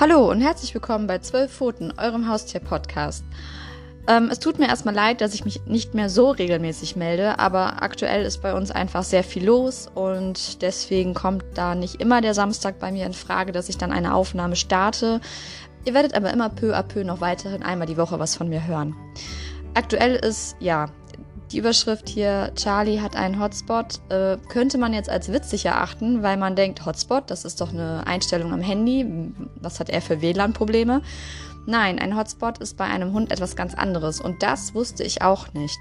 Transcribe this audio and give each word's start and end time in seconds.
Hallo 0.00 0.30
und 0.30 0.40
herzlich 0.40 0.72
willkommen 0.72 1.06
bei 1.06 1.18
Zwölf 1.18 1.52
Pfoten, 1.52 1.92
eurem 1.98 2.26
Haustier-Podcast. 2.26 3.22
Ähm, 4.08 4.30
es 4.32 4.38
tut 4.38 4.58
mir 4.58 4.66
erstmal 4.66 4.94
leid, 4.94 5.20
dass 5.20 5.34
ich 5.34 5.44
mich 5.44 5.66
nicht 5.66 5.92
mehr 5.92 6.08
so 6.08 6.30
regelmäßig 6.30 6.96
melde, 6.96 7.38
aber 7.38 7.82
aktuell 7.82 8.24
ist 8.24 8.40
bei 8.40 8.54
uns 8.54 8.70
einfach 8.70 9.02
sehr 9.02 9.22
viel 9.22 9.44
los 9.44 9.90
und 9.94 10.62
deswegen 10.62 11.12
kommt 11.12 11.44
da 11.52 11.74
nicht 11.74 11.96
immer 11.96 12.22
der 12.22 12.32
Samstag 12.32 12.78
bei 12.78 12.90
mir 12.90 13.04
in 13.04 13.12
Frage, 13.12 13.52
dass 13.52 13.68
ich 13.68 13.76
dann 13.76 13.92
eine 13.92 14.14
Aufnahme 14.14 14.56
starte. 14.56 15.20
Ihr 15.84 15.92
werdet 15.92 16.14
aber 16.14 16.32
immer 16.32 16.48
peu 16.48 16.74
à 16.74 16.82
peu 16.82 17.04
noch 17.04 17.20
weiterhin 17.20 17.62
einmal 17.62 17.86
die 17.86 17.98
Woche 17.98 18.18
was 18.18 18.34
von 18.36 18.48
mir 18.48 18.66
hören. 18.66 18.96
Aktuell 19.74 20.14
ist, 20.14 20.56
ja, 20.60 20.86
die 21.52 21.58
Überschrift 21.58 22.08
hier, 22.08 22.52
Charlie 22.54 23.00
hat 23.00 23.16
einen 23.16 23.40
Hotspot, 23.40 24.00
äh, 24.08 24.36
könnte 24.48 24.78
man 24.78 24.94
jetzt 24.94 25.10
als 25.10 25.32
witzig 25.32 25.66
erachten, 25.66 26.22
weil 26.22 26.36
man 26.36 26.54
denkt, 26.54 26.86
Hotspot, 26.86 27.30
das 27.30 27.44
ist 27.44 27.60
doch 27.60 27.72
eine 27.72 28.06
Einstellung 28.06 28.52
am 28.52 28.60
Handy. 28.60 29.32
Was 29.60 29.80
hat 29.80 29.90
er 29.90 30.00
für 30.00 30.22
WLAN-Probleme? 30.22 31.02
Nein, 31.66 31.98
ein 31.98 32.16
Hotspot 32.16 32.58
ist 32.58 32.76
bei 32.76 32.84
einem 32.84 33.12
Hund 33.12 33.32
etwas 33.32 33.56
ganz 33.56 33.74
anderes 33.74 34.20
und 34.20 34.42
das 34.42 34.74
wusste 34.74 35.02
ich 35.02 35.22
auch 35.22 35.52
nicht. 35.52 35.78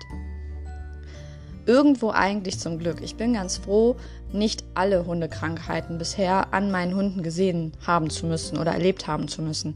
Irgendwo 1.65 2.09
eigentlich 2.09 2.59
zum 2.59 2.79
Glück. 2.79 3.01
Ich 3.01 3.15
bin 3.15 3.33
ganz 3.33 3.57
froh, 3.57 3.95
nicht 4.31 4.63
alle 4.73 5.05
Hundekrankheiten 5.05 5.99
bisher 5.99 6.51
an 6.53 6.71
meinen 6.71 6.95
Hunden 6.95 7.21
gesehen 7.21 7.73
haben 7.85 8.09
zu 8.09 8.25
müssen 8.25 8.57
oder 8.57 8.71
erlebt 8.71 9.05
haben 9.05 9.27
zu 9.27 9.43
müssen. 9.43 9.75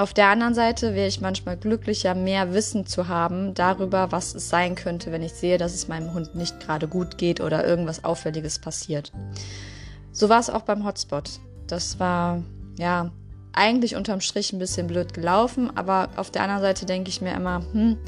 Auf 0.00 0.14
der 0.14 0.28
anderen 0.28 0.54
Seite 0.54 0.94
wäre 0.94 1.08
ich 1.08 1.20
manchmal 1.20 1.58
glücklicher, 1.58 2.14
mehr 2.14 2.54
Wissen 2.54 2.86
zu 2.86 3.08
haben 3.08 3.52
darüber, 3.52 4.10
was 4.12 4.34
es 4.34 4.48
sein 4.48 4.74
könnte, 4.74 5.12
wenn 5.12 5.20
ich 5.20 5.34
sehe, 5.34 5.58
dass 5.58 5.74
es 5.74 5.88
meinem 5.88 6.14
Hund 6.14 6.34
nicht 6.34 6.58
gerade 6.58 6.88
gut 6.88 7.18
geht 7.18 7.42
oder 7.42 7.66
irgendwas 7.66 8.02
Auffälliges 8.02 8.60
passiert. 8.60 9.12
So 10.10 10.30
war 10.30 10.40
es 10.40 10.48
auch 10.48 10.62
beim 10.62 10.86
Hotspot. 10.86 11.32
Das 11.66 12.00
war, 12.00 12.42
ja, 12.78 13.10
eigentlich 13.52 13.94
unterm 13.94 14.22
Strich 14.22 14.54
ein 14.54 14.58
bisschen 14.58 14.86
blöd 14.86 15.12
gelaufen, 15.12 15.70
aber 15.76 16.08
auf 16.16 16.30
der 16.30 16.44
anderen 16.44 16.62
Seite 16.62 16.86
denke 16.86 17.10
ich 17.10 17.20
mir 17.20 17.34
immer, 17.34 17.62
hm, 17.74 17.98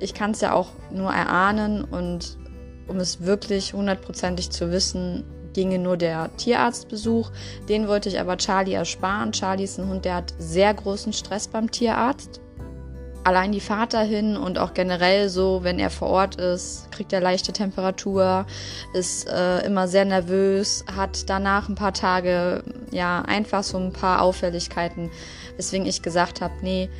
ich 0.00 0.12
kann 0.12 0.32
es 0.32 0.42
ja 0.42 0.52
auch 0.52 0.72
nur 0.90 1.10
erahnen 1.10 1.84
und 1.84 2.36
um 2.86 2.98
es 2.98 3.22
wirklich 3.22 3.72
hundertprozentig 3.72 4.50
zu 4.50 4.70
wissen, 4.70 5.24
ginge 5.54 5.78
nur 5.78 5.96
der 5.96 6.30
Tierarztbesuch. 6.36 7.30
Den 7.68 7.88
wollte 7.88 8.10
ich 8.10 8.20
aber 8.20 8.36
Charlie 8.36 8.74
ersparen. 8.74 9.32
Charlie 9.32 9.64
ist 9.64 9.78
ein 9.78 9.88
Hund, 9.88 10.04
der 10.04 10.16
hat 10.16 10.34
sehr 10.38 10.74
großen 10.74 11.12
Stress 11.12 11.48
beim 11.48 11.70
Tierarzt. 11.70 12.40
Allein 13.26 13.52
die 13.52 13.60
Fahrt 13.60 13.94
dahin 13.94 14.36
und 14.36 14.58
auch 14.58 14.74
generell 14.74 15.30
so, 15.30 15.64
wenn 15.64 15.78
er 15.78 15.88
vor 15.88 16.08
Ort 16.08 16.36
ist, 16.36 16.92
kriegt 16.92 17.10
er 17.10 17.22
leichte 17.22 17.54
Temperatur, 17.54 18.44
ist 18.92 19.26
äh, 19.26 19.64
immer 19.64 19.88
sehr 19.88 20.04
nervös, 20.04 20.84
hat 20.94 21.30
danach 21.30 21.70
ein 21.70 21.74
paar 21.74 21.94
Tage 21.94 22.62
ja 22.90 23.22
einfach 23.22 23.62
so 23.62 23.78
ein 23.78 23.94
paar 23.94 24.20
Auffälligkeiten, 24.20 25.10
weswegen 25.56 25.86
ich 25.86 26.02
gesagt 26.02 26.42
habe, 26.42 26.52
nee, 26.60 26.90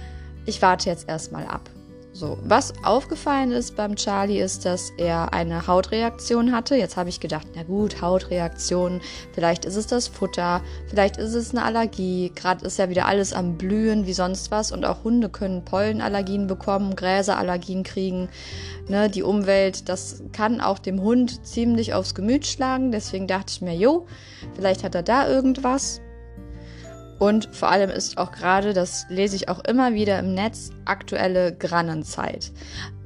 ich 0.46 0.62
warte 0.62 0.88
jetzt 0.88 1.10
erstmal 1.10 1.44
ab. 1.44 1.68
So, 2.16 2.38
was 2.44 2.72
aufgefallen 2.84 3.50
ist 3.50 3.74
beim 3.74 3.96
Charlie 3.96 4.38
ist, 4.38 4.64
dass 4.64 4.92
er 4.98 5.32
eine 5.32 5.66
Hautreaktion 5.66 6.52
hatte. 6.52 6.76
Jetzt 6.76 6.96
habe 6.96 7.08
ich 7.08 7.18
gedacht, 7.18 7.48
na 7.56 7.64
gut, 7.64 8.00
Hautreaktion, 8.00 9.00
vielleicht 9.32 9.64
ist 9.64 9.74
es 9.74 9.88
das 9.88 10.06
Futter, 10.06 10.62
vielleicht 10.86 11.16
ist 11.16 11.34
es 11.34 11.50
eine 11.50 11.64
Allergie. 11.64 12.30
Gerade 12.32 12.64
ist 12.64 12.78
ja 12.78 12.88
wieder 12.88 13.06
alles 13.06 13.32
am 13.32 13.58
Blühen 13.58 14.06
wie 14.06 14.12
sonst 14.12 14.52
was 14.52 14.70
und 14.70 14.84
auch 14.84 15.02
Hunde 15.02 15.28
können 15.28 15.64
Pollenallergien 15.64 16.46
bekommen, 16.46 16.94
Gräserallergien 16.94 17.82
kriegen. 17.82 18.28
Ne, 18.86 19.10
die 19.10 19.24
Umwelt, 19.24 19.88
das 19.88 20.22
kann 20.32 20.60
auch 20.60 20.78
dem 20.78 21.02
Hund 21.02 21.44
ziemlich 21.44 21.94
aufs 21.94 22.14
Gemüt 22.14 22.46
schlagen. 22.46 22.92
Deswegen 22.92 23.26
dachte 23.26 23.54
ich 23.56 23.60
mir, 23.60 23.74
jo, 23.74 24.06
vielleicht 24.54 24.84
hat 24.84 24.94
er 24.94 25.02
da 25.02 25.28
irgendwas. 25.28 26.00
Und 27.18 27.48
vor 27.52 27.70
allem 27.70 27.90
ist 27.90 28.18
auch 28.18 28.32
gerade, 28.32 28.72
das 28.72 29.06
lese 29.08 29.36
ich 29.36 29.48
auch 29.48 29.64
immer 29.64 29.94
wieder 29.94 30.18
im 30.18 30.34
Netz, 30.34 30.70
aktuelle 30.84 31.54
Grannenzeit. 31.54 32.52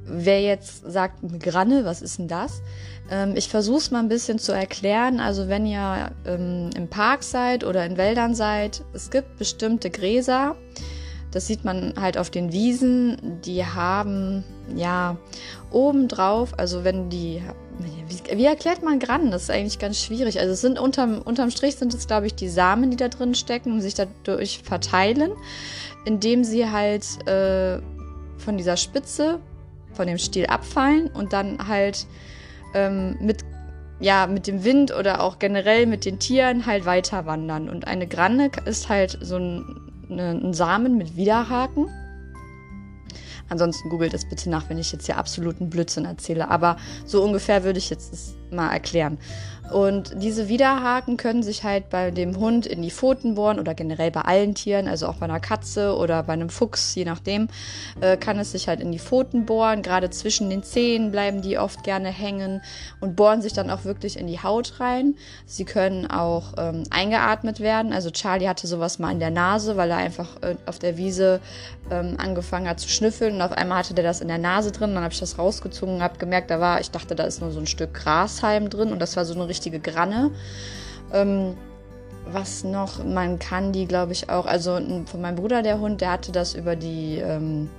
Wer 0.05 0.41
jetzt 0.41 0.91
sagt, 0.91 1.19
Granne, 1.39 1.85
was 1.85 2.01
ist 2.01 2.17
denn 2.17 2.27
das? 2.27 2.63
Ähm, 3.11 3.33
ich 3.35 3.47
versuche 3.49 3.77
es 3.77 3.91
mal 3.91 3.99
ein 3.99 4.09
bisschen 4.09 4.39
zu 4.39 4.51
erklären. 4.51 5.19
Also 5.19 5.47
wenn 5.47 5.65
ihr 5.65 6.11
ähm, 6.25 6.71
im 6.75 6.87
Park 6.87 7.23
seid 7.23 7.63
oder 7.63 7.85
in 7.85 7.97
Wäldern 7.97 8.33
seid, 8.33 8.83
es 8.93 9.11
gibt 9.11 9.37
bestimmte 9.37 9.89
Gräser, 9.89 10.55
das 11.31 11.45
sieht 11.45 11.63
man 11.63 11.93
halt 11.99 12.17
auf 12.17 12.31
den 12.31 12.51
Wiesen, 12.51 13.39
die 13.45 13.63
haben 13.63 14.43
ja 14.75 15.15
obendrauf, 15.69 16.57
also 16.57 16.83
wenn 16.83 17.09
die 17.09 17.43
wie, 17.79 18.37
wie, 18.37 18.45
erklärt 18.45 18.83
man 18.83 18.99
Grannen? 18.99 19.31
Das 19.31 19.43
ist 19.43 19.51
eigentlich 19.51 19.79
ganz 19.79 20.01
schwierig. 20.01 20.39
Also 20.39 20.53
es 20.53 20.61
sind 20.61 20.79
unterm, 20.79 21.21
unterm 21.21 21.49
Strich 21.49 21.75
sind 21.77 21.93
es, 21.93 22.07
glaube 22.07 22.27
ich, 22.27 22.35
die 22.35 22.49
Samen, 22.49 22.91
die 22.91 22.97
da 22.97 23.07
drin 23.07 23.35
stecken 23.35 23.71
und 23.71 23.81
sich 23.81 23.93
dadurch 23.93 24.59
verteilen, 24.63 25.31
indem 26.05 26.43
sie 26.43 26.69
halt 26.69 27.05
äh, 27.27 27.79
von 28.37 28.57
dieser 28.57 28.77
Spitze, 28.77 29.39
von 29.93 30.07
dem 30.07 30.17
Stiel 30.17 30.47
abfallen 30.47 31.07
und 31.07 31.33
dann 31.33 31.67
halt 31.67 32.05
ähm, 32.73 33.17
mit, 33.21 33.43
ja, 33.99 34.27
mit 34.27 34.47
dem 34.47 34.63
Wind 34.63 34.93
oder 34.95 35.21
auch 35.21 35.39
generell 35.39 35.85
mit 35.85 36.05
den 36.05 36.19
Tieren 36.19 36.65
halt 36.65 36.85
weiter 36.85 37.25
wandern. 37.25 37.69
Und 37.69 37.87
eine 37.87 38.07
Granne 38.07 38.51
ist 38.65 38.89
halt 38.89 39.17
so 39.21 39.37
ein, 39.37 39.65
eine, 40.09 40.31
ein 40.31 40.53
Samen 40.53 40.97
mit 40.97 41.15
Widerhaken. 41.15 41.89
Ansonsten 43.49 43.89
googelt 43.89 44.13
es 44.13 44.27
bitte 44.27 44.49
nach, 44.49 44.69
wenn 44.69 44.77
ich 44.77 44.91
jetzt 44.91 45.05
hier 45.05 45.17
absoluten 45.17 45.69
Blödsinn 45.69 46.05
erzähle. 46.05 46.49
Aber 46.49 46.77
so 47.05 47.23
ungefähr 47.23 47.63
würde 47.63 47.79
ich 47.79 47.89
jetzt 47.89 48.13
es 48.13 48.35
mal 48.51 48.71
erklären. 48.71 49.17
Und 49.71 50.21
diese 50.21 50.47
Widerhaken 50.47 51.17
können 51.17 51.43
sich 51.43 51.63
halt 51.63 51.89
bei 51.89 52.11
dem 52.11 52.37
Hund 52.37 52.65
in 52.65 52.81
die 52.81 52.91
Pfoten 52.91 53.35
bohren 53.35 53.59
oder 53.59 53.73
generell 53.73 54.11
bei 54.11 54.21
allen 54.21 54.55
Tieren, 54.55 54.87
also 54.87 55.07
auch 55.07 55.15
bei 55.15 55.25
einer 55.25 55.39
Katze 55.39 55.95
oder 55.95 56.23
bei 56.23 56.33
einem 56.33 56.49
Fuchs, 56.49 56.95
je 56.95 57.05
nachdem, 57.05 57.47
äh, 58.01 58.17
kann 58.17 58.39
es 58.39 58.51
sich 58.51 58.67
halt 58.67 58.79
in 58.79 58.91
die 58.91 58.99
Pfoten 58.99 59.45
bohren. 59.45 59.81
Gerade 59.81 60.09
zwischen 60.09 60.49
den 60.49 60.63
Zehen 60.63 61.11
bleiben 61.11 61.41
die 61.41 61.57
oft 61.57 61.83
gerne 61.83 62.09
hängen 62.09 62.61
und 62.99 63.15
bohren 63.15 63.41
sich 63.41 63.53
dann 63.53 63.69
auch 63.69 63.85
wirklich 63.85 64.17
in 64.17 64.27
die 64.27 64.41
Haut 64.41 64.79
rein. 64.79 65.15
Sie 65.45 65.65
können 65.65 66.09
auch 66.09 66.53
ähm, 66.57 66.83
eingeatmet 66.89 67.59
werden. 67.59 67.93
Also 67.93 68.09
Charlie 68.09 68.47
hatte 68.47 68.67
sowas 68.67 68.99
mal 68.99 69.11
in 69.11 69.19
der 69.19 69.31
Nase, 69.31 69.77
weil 69.77 69.91
er 69.91 69.97
einfach 69.97 70.41
äh, 70.41 70.55
auf 70.65 70.79
der 70.79 70.97
Wiese 70.97 71.39
ähm, 71.91 72.15
angefangen 72.17 72.67
hat 72.67 72.79
zu 72.79 72.89
schnüffeln 72.89 73.35
und 73.35 73.41
auf 73.41 73.51
einmal 73.51 73.79
hatte 73.79 73.93
der 73.93 74.03
das 74.03 74.21
in 74.21 74.27
der 74.27 74.37
Nase 74.37 74.71
drin. 74.71 74.93
Dann 74.93 75.03
habe 75.03 75.13
ich 75.13 75.19
das 75.19 75.37
rausgezogen 75.37 75.95
und 75.95 76.03
habe 76.03 76.17
gemerkt, 76.17 76.49
da 76.51 76.59
war, 76.59 76.81
ich 76.81 76.91
dachte, 76.91 77.15
da 77.15 77.23
ist 77.23 77.41
nur 77.41 77.51
so 77.51 77.59
ein 77.59 77.67
Stück 77.67 77.93
Grashalm 77.93 78.69
drin 78.69 78.91
und 78.91 78.99
das 78.99 79.15
war 79.15 79.25
so 79.25 79.33
eine 79.33 79.47
richtige 79.47 79.58
Granne. 79.79 80.31
Ähm, 81.11 81.55
was 82.31 82.63
noch, 82.63 83.03
man 83.03 83.39
kann 83.39 83.71
die, 83.71 83.85
glaube 83.85 84.11
ich, 84.11 84.29
auch, 84.29 84.45
also 84.45 84.79
von 85.05 85.21
meinem 85.21 85.35
Bruder, 85.35 85.61
der 85.61 85.79
Hund, 85.79 86.01
der 86.01 86.11
hatte 86.11 86.31
das 86.31 86.53
über 86.53 86.75
die, 86.75 87.17
ähm, 87.17 87.69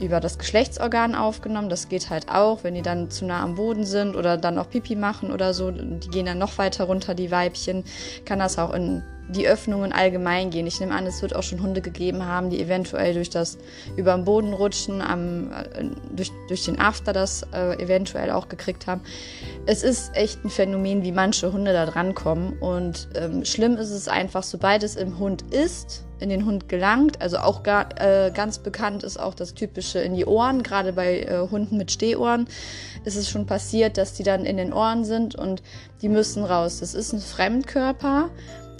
über 0.00 0.20
das 0.20 0.38
Geschlechtsorgan 0.38 1.14
aufgenommen. 1.14 1.68
Das 1.68 1.88
geht 1.88 2.10
halt 2.10 2.30
auch, 2.30 2.64
wenn 2.64 2.74
die 2.74 2.82
dann 2.82 3.10
zu 3.10 3.24
nah 3.26 3.42
am 3.42 3.54
Boden 3.54 3.84
sind 3.84 4.16
oder 4.16 4.36
dann 4.36 4.58
auch 4.58 4.68
Pipi 4.70 4.96
machen 4.96 5.30
oder 5.30 5.52
so. 5.54 5.70
Die 5.70 6.08
gehen 6.08 6.26
dann 6.26 6.38
noch 6.38 6.58
weiter 6.58 6.84
runter, 6.84 7.14
die 7.14 7.30
Weibchen. 7.30 7.84
Kann 8.24 8.38
das 8.38 8.58
auch 8.58 8.72
in 8.72 9.02
die 9.28 9.46
Öffnungen 9.46 9.92
allgemein 9.92 10.50
gehen. 10.50 10.66
Ich 10.66 10.80
nehme 10.80 10.94
an, 10.94 11.06
es 11.06 11.22
wird 11.22 11.34
auch 11.34 11.42
schon 11.42 11.62
Hunde 11.62 11.80
gegeben 11.80 12.24
haben, 12.24 12.50
die 12.50 12.60
eventuell 12.60 13.14
durch 13.14 13.30
das 13.30 13.58
über 13.96 14.14
den 14.14 14.24
Boden 14.24 14.52
rutschen, 14.52 15.00
am, 15.00 15.52
äh, 15.52 15.84
durch, 16.14 16.32
durch 16.48 16.64
den 16.64 16.80
After 16.80 17.12
das 17.12 17.46
äh, 17.52 17.82
eventuell 17.82 18.30
auch 18.30 18.48
gekriegt 18.48 18.86
haben. 18.86 19.00
Es 19.66 19.82
ist 19.82 20.14
echt 20.14 20.44
ein 20.44 20.50
Phänomen, 20.50 21.02
wie 21.02 21.12
manche 21.12 21.52
Hunde 21.52 21.72
da 21.72 21.86
drankommen. 21.86 22.58
Und 22.58 23.08
ähm, 23.14 23.44
schlimm 23.44 23.76
ist 23.76 23.90
es 23.90 24.08
einfach, 24.08 24.42
sobald 24.42 24.82
es 24.82 24.96
im 24.96 25.18
Hund 25.18 25.42
ist, 25.52 26.04
in 26.20 26.28
den 26.28 26.44
Hund 26.44 26.68
gelangt. 26.68 27.20
Also 27.20 27.38
auch 27.38 27.62
gar, 27.62 27.88
äh, 28.00 28.30
ganz 28.30 28.58
bekannt 28.58 29.02
ist 29.02 29.18
auch 29.18 29.34
das 29.34 29.54
typische 29.54 29.98
in 30.00 30.14
die 30.14 30.26
Ohren. 30.26 30.62
Gerade 30.62 30.92
bei 30.92 31.20
äh, 31.20 31.48
Hunden 31.50 31.76
mit 31.76 31.90
Stehohren 31.90 32.46
ist 33.04 33.16
es 33.16 33.28
schon 33.28 33.46
passiert, 33.46 33.96
dass 33.96 34.12
die 34.14 34.22
dann 34.22 34.44
in 34.44 34.56
den 34.56 34.72
Ohren 34.72 35.04
sind 35.04 35.34
und 35.34 35.62
die 36.02 36.08
müssen 36.08 36.44
raus. 36.44 36.80
Das 36.80 36.94
ist 36.94 37.12
ein 37.12 37.20
Fremdkörper 37.20 38.30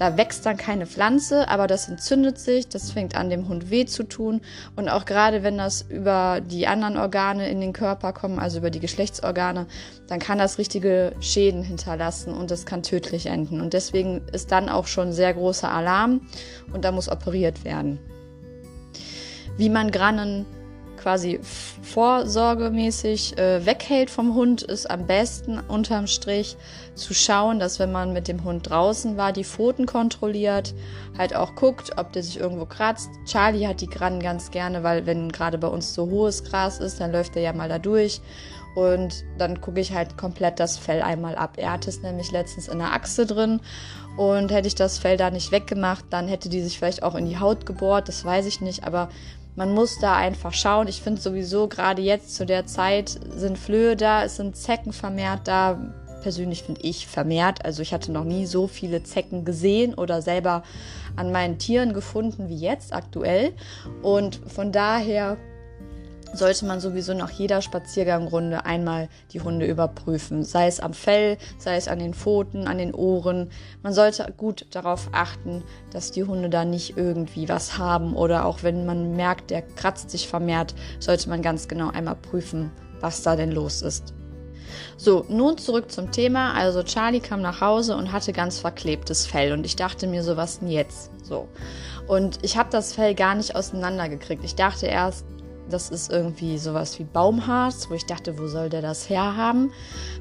da 0.01 0.17
wächst 0.17 0.47
dann 0.47 0.57
keine 0.57 0.87
Pflanze, 0.87 1.47
aber 1.51 1.67
das 1.67 1.87
entzündet 1.91 2.39
sich, 2.39 2.67
das 2.67 2.91
fängt 2.91 3.15
an, 3.17 3.29
dem 3.29 3.49
Hund 3.49 3.69
weh 3.69 3.85
zu 3.85 4.03
tun. 4.03 4.41
Und 4.75 4.89
auch 4.89 5.05
gerade 5.05 5.43
wenn 5.43 5.59
das 5.59 5.83
über 5.83 6.41
die 6.41 6.67
anderen 6.67 6.97
Organe 6.97 7.51
in 7.51 7.61
den 7.61 7.75
Körper 7.75 8.15
kommt, 8.15 8.39
also 8.39 8.61
über 8.61 8.71
die 8.71 8.81
Geschlechtsorgane, 8.81 9.67
dann 10.07 10.19
kann 10.19 10.39
das 10.39 10.57
richtige 10.57 11.13
Schäden 11.21 11.63
hinterlassen 11.63 12.33
und 12.33 12.51
das 12.51 12.65
kann 12.65 12.83
tödlich 12.83 13.27
enden. 13.27 13.61
Und 13.61 13.75
deswegen 13.75 14.23
ist 14.33 14.51
dann 14.53 14.71
auch 14.71 14.87
schon 14.87 15.13
sehr 15.13 15.35
großer 15.35 15.71
Alarm 15.71 16.23
und 16.73 16.87
da 16.87 16.93
muss 16.93 17.11
operiert 17.11 17.67
werden. 17.67 17.99
Wie 19.59 19.69
man 19.69 19.91
Grannen 19.91 20.47
quasi 21.01 21.41
vorsorgemäßig 21.83 23.39
äh, 23.39 23.65
weghält 23.65 24.11
vom 24.11 24.35
Hund, 24.35 24.63
ist 24.63 24.91
am 24.91 25.07
besten 25.07 25.59
unterm 25.59 26.07
Strich 26.07 26.57
zu 26.95 27.15
schauen, 27.15 27.59
dass 27.59 27.79
wenn 27.79 27.91
man 27.91 28.13
mit 28.13 28.29
dem 28.29 28.45
Hund 28.45 28.69
draußen 28.69 29.17
war, 29.17 29.33
die 29.33 29.45
Pfoten 29.45 29.87
kontrolliert, 29.87 30.75
halt 31.17 31.35
auch 31.35 31.55
guckt, 31.55 31.93
ob 31.97 32.13
der 32.13 32.23
sich 32.23 32.39
irgendwo 32.39 32.67
kratzt. 32.67 33.11
Charlie 33.25 33.67
hat 33.67 33.81
die 33.81 33.89
Grannen 33.89 34.21
ganz 34.21 34.51
gerne, 34.51 34.83
weil 34.83 35.07
wenn 35.07 35.33
gerade 35.33 35.59
bei 35.59 35.69
uns 35.69 35.95
so 35.95 36.11
hohes 36.11 36.45
Gras 36.45 36.79
ist, 36.79 37.01
dann 37.01 37.13
läuft 37.13 37.37
er 37.37 37.43
ja 37.43 37.53
mal 37.53 37.69
da 37.69 37.79
durch 37.79 38.21
Und 38.75 39.25
dann 39.39 39.61
gucke 39.61 39.81
ich 39.81 39.93
halt 39.93 40.17
komplett 40.17 40.61
das 40.61 40.79
Fell 40.79 41.03
einmal 41.03 41.35
ab. 41.35 41.55
Er 41.57 41.73
hatte 41.73 41.91
es 41.91 42.03
nämlich 42.03 42.31
letztens 42.31 42.69
in 42.69 42.79
der 42.79 42.93
Achse 42.93 43.27
drin 43.27 43.61
und 44.17 44.53
hätte 44.53 44.69
ich 44.69 44.75
das 44.75 44.99
Fell 44.99 45.17
da 45.17 45.31
nicht 45.31 45.51
weggemacht, 45.51 46.05
dann 46.11 46.29
hätte 46.29 46.49
die 46.49 46.61
sich 46.61 46.79
vielleicht 46.79 47.03
auch 47.03 47.15
in 47.15 47.27
die 47.27 47.39
Haut 47.39 47.65
gebohrt, 47.65 48.09
das 48.09 48.25
weiß 48.25 48.47
ich 48.47 48.61
nicht, 48.61 48.85
aber 48.85 49.09
man 49.61 49.75
muss 49.75 49.99
da 49.99 50.17
einfach 50.17 50.55
schauen. 50.55 50.89
Ich 50.89 51.03
finde 51.03 51.21
sowieso 51.21 51.69
gerade 51.69 52.01
jetzt 52.01 52.35
zu 52.35 52.47
der 52.47 52.65
Zeit 52.65 53.21
sind 53.37 53.59
Flöhe 53.59 53.95
da, 53.95 54.25
es 54.25 54.37
sind 54.37 54.57
Zecken 54.57 54.91
vermehrt 54.91 55.41
da. 55.45 55.79
Persönlich 56.23 56.63
finde 56.63 56.81
ich 56.81 57.07
vermehrt. 57.07 57.63
Also 57.63 57.83
ich 57.83 57.93
hatte 57.93 58.11
noch 58.11 58.25
nie 58.25 58.47
so 58.47 58.69
viele 58.69 59.03
Zecken 59.03 59.45
gesehen 59.45 59.93
oder 59.93 60.23
selber 60.23 60.63
an 61.15 61.31
meinen 61.31 61.59
Tieren 61.59 61.93
gefunden 61.93 62.49
wie 62.49 62.57
jetzt 62.57 62.95
aktuell. 62.95 63.53
Und 64.01 64.41
von 64.47 64.73
daher 64.73 65.37
sollte 66.33 66.65
man 66.67 66.81
sowieso 66.81 67.15
nach 67.15 67.31
jeder 67.31 67.63
Spaziergangrunde 67.63 68.65
einmal 68.65 69.09
die 69.33 69.41
Hunde 69.41 69.67
überprüfen. 69.67 70.45
Sei 70.45 70.67
es 70.67 70.81
am 70.81 70.95
Fell, 70.95 71.39
sei 71.59 71.77
es 71.77 71.89
an 71.89 71.99
den 71.99 72.15
Pfoten, 72.15 72.67
an 72.67 72.79
den 72.79 72.95
Ohren. 72.95 73.51
Man 73.83 73.93
sollte 73.93 74.33
gut 74.37 74.67
darauf 74.71 75.09
achten, 75.13 75.63
dass 75.93 76.13
die 76.13 76.25
Hunde 76.25 76.49
da 76.49 76.65
nicht 76.65 76.97
irgendwie 76.97 77.49
was 77.49 77.79
haben 77.79 78.15
oder 78.15 78.45
auch 78.45 78.63
wenn 78.63 78.87
man 78.87 79.17
merkt, 79.17 79.51
der 79.51 79.63
kratzt 79.63 80.11
sich 80.11 80.29
vermehrt, 80.29 80.75
sollte 80.99 81.29
man 81.29 81.43
ganz 81.43 81.69
genau 81.69 81.91
einmal 81.91 82.17
prüfen, 82.17 82.71
was 83.01 83.23
da 83.23 83.37
denn 83.37 83.53
los 83.53 83.83
ist. 83.83 84.15
So, 84.97 85.25
nun 85.29 85.59
zurück 85.59 85.91
zum 85.91 86.13
Thema. 86.13 86.55
Also 86.55 86.83
Charlie 86.83 87.21
kam 87.21 87.43
nach 87.43 87.61
Hause 87.61 87.97
und 87.97 88.13
hatte 88.13 88.33
ganz 88.33 88.59
verklebtes 88.59 89.27
Fell 89.27 89.53
und 89.53 89.65
ich 89.65 89.77
dachte 89.77 90.07
mir 90.07 90.23
so, 90.23 90.37
was 90.37 90.61
denn 90.61 90.69
jetzt? 90.69 91.11
So. 91.23 91.49
Und 92.07 92.39
ich 92.43 92.57
habe 92.57 92.71
das 92.71 92.93
Fell 92.93 93.15
gar 93.15 93.35
nicht 93.35 93.57
auseinandergekriegt. 93.57 94.45
Ich 94.45 94.55
dachte 94.55 94.87
erst, 94.87 95.25
das 95.71 95.91
ist 95.91 96.11
irgendwie 96.11 96.59
sowas 96.59 96.99
wie 96.99 97.05
Baumharz, 97.05 97.89
wo 97.89 97.95
ich 97.95 98.07
dachte, 98.07 98.39
wo 98.39 98.47
soll 98.47 98.69
der 98.69 98.83
das 98.83 99.09
herhaben? 99.09 99.73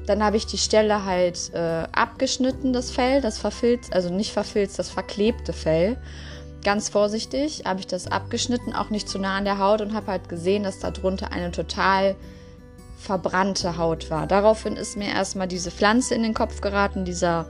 Dann 0.06 0.22
habe 0.24 0.36
ich 0.36 0.46
die 0.46 0.58
Stelle 0.58 1.04
halt 1.04 1.52
äh, 1.52 1.84
abgeschnitten, 1.92 2.72
das 2.72 2.90
Fell, 2.90 3.20
das 3.20 3.38
verfilzt, 3.38 3.92
also 3.92 4.12
nicht 4.12 4.32
verfilzt, 4.32 4.78
das 4.78 4.90
verklebte 4.90 5.52
Fell. 5.52 5.96
Ganz 6.64 6.88
vorsichtig 6.88 7.62
habe 7.64 7.80
ich 7.80 7.86
das 7.86 8.06
abgeschnitten, 8.06 8.74
auch 8.74 8.90
nicht 8.90 9.08
zu 9.08 9.18
nah 9.18 9.36
an 9.36 9.44
der 9.44 9.58
Haut 9.58 9.80
und 9.80 9.94
habe 9.94 10.08
halt 10.08 10.28
gesehen, 10.28 10.62
dass 10.62 10.78
darunter 10.78 11.32
eine 11.32 11.50
total 11.50 12.16
verbrannte 12.98 13.78
Haut 13.78 14.10
war. 14.10 14.26
Daraufhin 14.26 14.76
ist 14.76 14.96
mir 14.96 15.08
erstmal 15.08 15.48
diese 15.48 15.70
Pflanze 15.70 16.14
in 16.14 16.22
den 16.22 16.34
Kopf 16.34 16.60
geraten, 16.60 17.04
dieser 17.06 17.46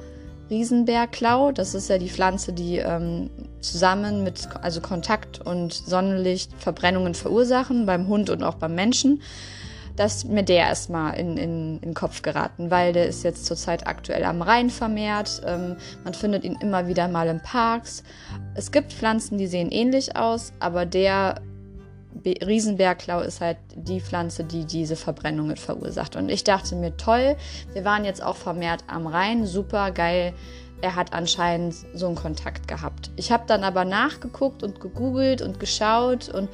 Riesenbergklau. 0.51 1.53
Das 1.53 1.75
ist 1.75 1.89
ja 1.89 1.99
die 1.99 2.11
Pflanze, 2.11 2.53
die 2.53 2.79
ähm, 2.79 3.31
zusammen 3.61 4.25
mit 4.25 4.49
also 4.61 4.81
Kontakt 4.81 5.41
und 5.41 5.73
Sonnenlicht 5.73 6.53
Verbrennungen 6.59 7.15
verursachen 7.15 7.87
beim 7.87 8.09
Hund 8.09 8.29
und 8.29 8.43
auch 8.43 8.57
beim 8.57 8.75
Menschen. 8.75 9.23
Das 9.97 10.17
ist 10.17 10.29
mir 10.29 10.43
der 10.43 10.67
erstmal 10.67 11.19
in, 11.19 11.37
in, 11.37 11.75
in 11.77 11.81
den 11.81 11.95
Kopf 11.95 12.23
geraten, 12.23 12.71
weil 12.71 12.93
der 12.93 13.07
ist 13.07 13.23
jetzt 13.23 13.45
zurzeit 13.45 13.87
aktuell 13.87 14.25
am 14.25 14.41
Rhein 14.41 14.71
vermehrt. 14.71 15.43
Ähm, 15.45 15.77
man 16.05 16.15
findet 16.15 16.45
ihn 16.45 16.57
immer 16.61 16.89
wieder 16.89 17.07
mal 17.09 17.29
in 17.29 17.41
Parks. 17.41 18.03
Es 18.55 18.73
gibt 18.73 18.93
Pflanzen, 18.93 19.37
die 19.37 19.47
sehen 19.47 19.71
ähnlich 19.71 20.17
aus, 20.17 20.53
aber 20.59 20.87
der 20.87 21.43
Riesenbergklau 22.25 23.21
ist 23.21 23.41
halt 23.41 23.59
die 23.75 24.01
Pflanze, 24.01 24.45
die 24.45 24.65
diese 24.65 24.97
Verbrennungen 24.97 25.57
verursacht. 25.57 26.17
Und 26.17 26.29
ich 26.29 26.45
dachte 26.45 26.75
mir, 26.75 26.97
toll, 26.97 27.37
wir 27.73 27.85
waren 27.85 28.05
jetzt 28.05 28.23
auch 28.23 28.37
vermehrt 28.37 28.85
am 28.89 29.07
Rhein, 29.07 29.47
super 29.47 29.91
geil. 29.91 30.35
Er 30.83 30.97
hat 30.97 31.13
anscheinend 31.13 31.75
so 31.95 32.07
einen 32.07 32.17
Kontakt 32.17 32.67
gehabt. 32.67 33.11
Ich 33.17 33.31
habe 33.31 33.45
dann 33.47 33.65
aber 33.65 33.85
nachgeguckt 33.85 34.63
und 34.63 34.81
gegoogelt 34.81 35.43
und 35.43 35.61
geschaut 35.61 36.29
und 36.29 36.49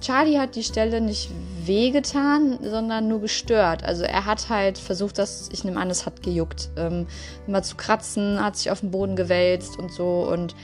Charlie 0.00 0.38
hat 0.38 0.56
die 0.56 0.62
Stelle 0.62 1.00
nicht 1.00 1.30
wehgetan, 1.64 2.58
sondern 2.62 3.08
nur 3.08 3.20
gestört. 3.20 3.82
Also 3.82 4.04
er 4.04 4.26
hat 4.26 4.50
halt 4.50 4.76
versucht, 4.76 5.18
dass 5.18 5.48
ich 5.52 5.64
nehme 5.64 5.80
an, 5.80 5.88
es 5.88 6.04
hat 6.04 6.22
gejuckt, 6.22 6.68
ähm, 6.76 7.06
mal 7.46 7.64
zu 7.64 7.76
kratzen, 7.76 8.42
hat 8.42 8.56
sich 8.56 8.70
auf 8.70 8.80
den 8.80 8.90
Boden 8.90 9.16
gewälzt 9.16 9.78
und 9.78 9.92
so 9.92 10.28
und 10.30 10.54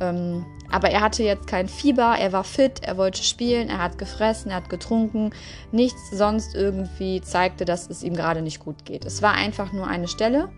ähm, 0.00 0.44
aber 0.70 0.90
er 0.90 1.00
hatte 1.00 1.22
jetzt 1.22 1.46
kein 1.46 1.68
Fieber, 1.68 2.16
er 2.18 2.32
war 2.32 2.44
fit, 2.44 2.82
er 2.82 2.96
wollte 2.96 3.22
spielen, 3.22 3.68
er 3.68 3.78
hat 3.78 3.98
gefressen, 3.98 4.50
er 4.50 4.58
hat 4.58 4.68
getrunken. 4.68 5.30
Nichts 5.72 6.10
sonst 6.12 6.54
irgendwie 6.54 7.20
zeigte, 7.22 7.64
dass 7.64 7.88
es 7.88 8.02
ihm 8.02 8.14
gerade 8.14 8.42
nicht 8.42 8.60
gut 8.60 8.84
geht. 8.84 9.04
Es 9.04 9.22
war 9.22 9.32
einfach 9.32 9.72
nur 9.72 9.86
eine 9.86 10.08
Stelle, 10.08 10.50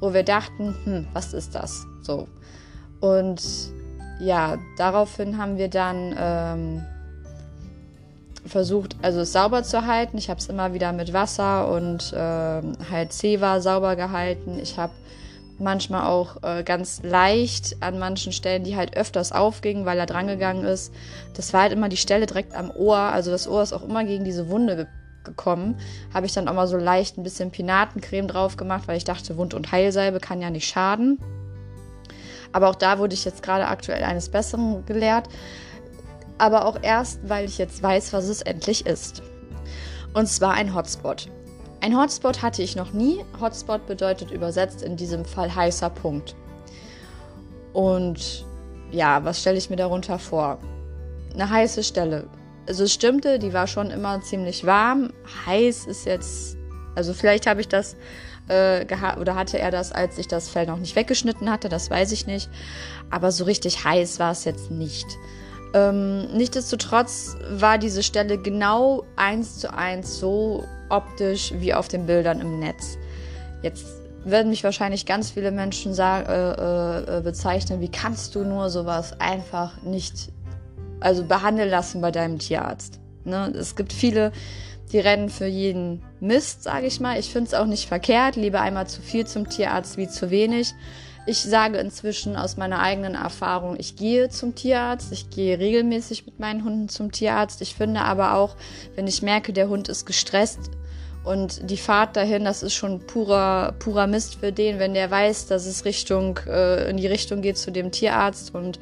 wo 0.00 0.12
wir 0.12 0.24
dachten, 0.24 0.76
hm, 0.84 1.06
was 1.14 1.32
ist 1.32 1.54
das? 1.54 1.86
So. 2.02 2.28
Und 3.00 3.42
ja, 4.20 4.58
daraufhin 4.76 5.38
haben 5.38 5.56
wir 5.56 5.68
dann 5.68 6.14
ähm, 6.18 6.84
versucht, 8.46 8.96
also 9.02 9.20
es 9.20 9.32
sauber 9.32 9.62
zu 9.62 9.86
halten. 9.86 10.18
Ich 10.18 10.28
habe 10.30 10.40
es 10.40 10.48
immer 10.48 10.74
wieder 10.74 10.92
mit 10.92 11.12
Wasser 11.12 11.68
und 11.70 12.12
ähm, 12.14 12.72
halt 12.90 13.12
Zewa 13.12 13.60
sauber 13.60 13.96
gehalten. 13.96 14.58
Ich 14.60 14.78
habe 14.78 14.92
manchmal 15.58 16.06
auch 16.06 16.42
äh, 16.42 16.62
ganz 16.62 17.02
leicht 17.02 17.76
an 17.80 17.98
manchen 17.98 18.32
Stellen, 18.32 18.64
die 18.64 18.76
halt 18.76 18.96
öfters 18.96 19.32
aufgingen, 19.32 19.86
weil 19.86 19.98
er 19.98 20.06
drangegangen 20.06 20.64
ist. 20.64 20.92
Das 21.34 21.52
war 21.52 21.62
halt 21.62 21.72
immer 21.72 21.88
die 21.88 21.96
Stelle 21.96 22.26
direkt 22.26 22.54
am 22.54 22.70
Ohr. 22.70 22.98
Also 22.98 23.30
das 23.30 23.48
Ohr 23.48 23.62
ist 23.62 23.72
auch 23.72 23.82
immer 23.82 24.04
gegen 24.04 24.24
diese 24.24 24.48
Wunde 24.48 24.76
ge 24.76 24.86
gekommen. 25.24 25.76
Habe 26.14 26.26
ich 26.26 26.34
dann 26.34 26.46
auch 26.46 26.54
mal 26.54 26.68
so 26.68 26.76
leicht 26.76 27.18
ein 27.18 27.24
bisschen 27.24 27.50
Pinatencreme 27.50 28.28
drauf 28.28 28.56
gemacht, 28.56 28.84
weil 28.86 28.96
ich 28.96 29.02
dachte, 29.02 29.36
Wund- 29.36 29.54
und 29.54 29.72
Heilsalbe 29.72 30.20
kann 30.20 30.40
ja 30.40 30.50
nicht 30.50 30.68
schaden. 30.68 31.18
Aber 32.52 32.68
auch 32.68 32.76
da 32.76 33.00
wurde 33.00 33.14
ich 33.14 33.24
jetzt 33.24 33.42
gerade 33.42 33.66
aktuell 33.66 34.04
eines 34.04 34.28
Besseren 34.28 34.86
gelehrt. 34.86 35.28
Aber 36.38 36.64
auch 36.64 36.78
erst, 36.80 37.28
weil 37.28 37.44
ich 37.46 37.58
jetzt 37.58 37.82
weiß, 37.82 38.12
was 38.12 38.28
es 38.28 38.40
endlich 38.40 38.86
ist. 38.86 39.22
Und 40.14 40.28
zwar 40.28 40.54
ein 40.54 40.74
Hotspot. 40.74 41.28
Ein 41.86 41.96
Hotspot 41.96 42.42
hatte 42.42 42.64
ich 42.64 42.74
noch 42.74 42.92
nie. 42.92 43.24
Hotspot 43.40 43.86
bedeutet 43.86 44.32
übersetzt 44.32 44.82
in 44.82 44.96
diesem 44.96 45.24
Fall 45.24 45.54
heißer 45.54 45.88
Punkt. 45.88 46.34
Und 47.72 48.44
ja, 48.90 49.24
was 49.24 49.40
stelle 49.40 49.56
ich 49.56 49.70
mir 49.70 49.76
darunter 49.76 50.18
vor? 50.18 50.58
Eine 51.32 51.48
heiße 51.48 51.84
Stelle. 51.84 52.28
Also 52.66 52.82
es 52.82 52.92
stimmte, 52.92 53.38
die 53.38 53.52
war 53.52 53.68
schon 53.68 53.92
immer 53.92 54.20
ziemlich 54.20 54.66
warm. 54.66 55.12
Heiß 55.46 55.86
ist 55.86 56.06
jetzt, 56.06 56.56
also 56.96 57.14
vielleicht 57.14 57.46
habe 57.46 57.60
ich 57.60 57.68
das 57.68 57.94
äh, 58.48 58.84
oder 59.20 59.36
hatte 59.36 59.60
er 59.60 59.70
das, 59.70 59.92
als 59.92 60.18
ich 60.18 60.26
das 60.26 60.48
Fell 60.48 60.66
noch 60.66 60.78
nicht 60.78 60.96
weggeschnitten 60.96 61.48
hatte, 61.48 61.68
das 61.68 61.88
weiß 61.88 62.10
ich 62.10 62.26
nicht. 62.26 62.50
Aber 63.10 63.30
so 63.30 63.44
richtig 63.44 63.84
heiß 63.84 64.18
war 64.18 64.32
es 64.32 64.44
jetzt 64.44 64.72
nicht. 64.72 65.06
Ähm, 65.72 66.36
nichtsdestotrotz 66.36 67.36
war 67.48 67.78
diese 67.78 68.02
Stelle 68.02 68.38
genau 68.38 69.04
eins 69.14 69.60
zu 69.60 69.72
eins 69.72 70.18
so 70.18 70.64
optisch 70.88 71.52
wie 71.58 71.74
auf 71.74 71.88
den 71.88 72.06
Bildern 72.06 72.40
im 72.40 72.58
Netz. 72.58 72.98
Jetzt 73.62 73.86
werden 74.26 74.50
mich 74.50 74.64
wahrscheinlich 74.64 75.06
ganz 75.06 75.30
viele 75.30 75.52
Menschen 75.52 75.94
sagen, 75.94 76.26
äh, 76.28 77.18
äh, 77.18 77.20
bezeichnen, 77.22 77.80
wie 77.80 77.90
kannst 77.90 78.34
du 78.34 78.44
nur 78.44 78.70
sowas 78.70 79.18
einfach 79.20 79.80
nicht, 79.82 80.32
also 81.00 81.24
behandeln 81.24 81.70
lassen 81.70 82.00
bei 82.00 82.10
deinem 82.10 82.38
Tierarzt. 82.38 82.98
Ne? 83.24 83.52
Es 83.56 83.76
gibt 83.76 83.92
viele, 83.92 84.32
die 84.92 84.98
rennen 84.98 85.28
für 85.28 85.46
jeden 85.46 86.02
Mist, 86.18 86.64
sage 86.64 86.86
ich 86.86 86.98
mal. 86.98 87.18
Ich 87.20 87.30
finde 87.30 87.48
es 87.48 87.54
auch 87.54 87.66
nicht 87.66 87.86
verkehrt, 87.86 88.34
lieber 88.34 88.60
einmal 88.60 88.88
zu 88.88 89.00
viel 89.00 89.26
zum 89.26 89.48
Tierarzt 89.48 89.96
wie 89.96 90.08
zu 90.08 90.30
wenig. 90.30 90.74
Ich 91.28 91.38
sage 91.38 91.78
inzwischen 91.78 92.36
aus 92.36 92.56
meiner 92.56 92.80
eigenen 92.80 93.14
Erfahrung, 93.14 93.76
ich 93.78 93.96
gehe 93.96 94.28
zum 94.28 94.54
Tierarzt, 94.54 95.12
ich 95.12 95.30
gehe 95.30 95.58
regelmäßig 95.58 96.26
mit 96.26 96.38
meinen 96.38 96.64
Hunden 96.64 96.88
zum 96.88 97.10
Tierarzt. 97.10 97.62
Ich 97.62 97.74
finde 97.74 98.00
aber 98.00 98.34
auch, 98.34 98.56
wenn 98.96 99.06
ich 99.06 99.22
merke, 99.22 99.52
der 99.52 99.68
Hund 99.68 99.88
ist 99.88 100.06
gestresst 100.06 100.70
und 101.26 101.68
die 101.68 101.76
Fahrt 101.76 102.16
dahin, 102.16 102.44
das 102.44 102.62
ist 102.62 102.74
schon 102.74 103.00
purer, 103.00 103.74
purer 103.80 104.06
Mist 104.06 104.36
für 104.36 104.52
den, 104.52 104.78
wenn 104.78 104.94
der 104.94 105.10
weiß, 105.10 105.48
dass 105.48 105.66
es 105.66 105.84
Richtung, 105.84 106.38
äh, 106.46 106.88
in 106.88 106.98
die 106.98 107.08
Richtung 107.08 107.42
geht 107.42 107.58
zu 107.58 107.72
dem 107.72 107.90
Tierarzt 107.90 108.54
und 108.54 108.78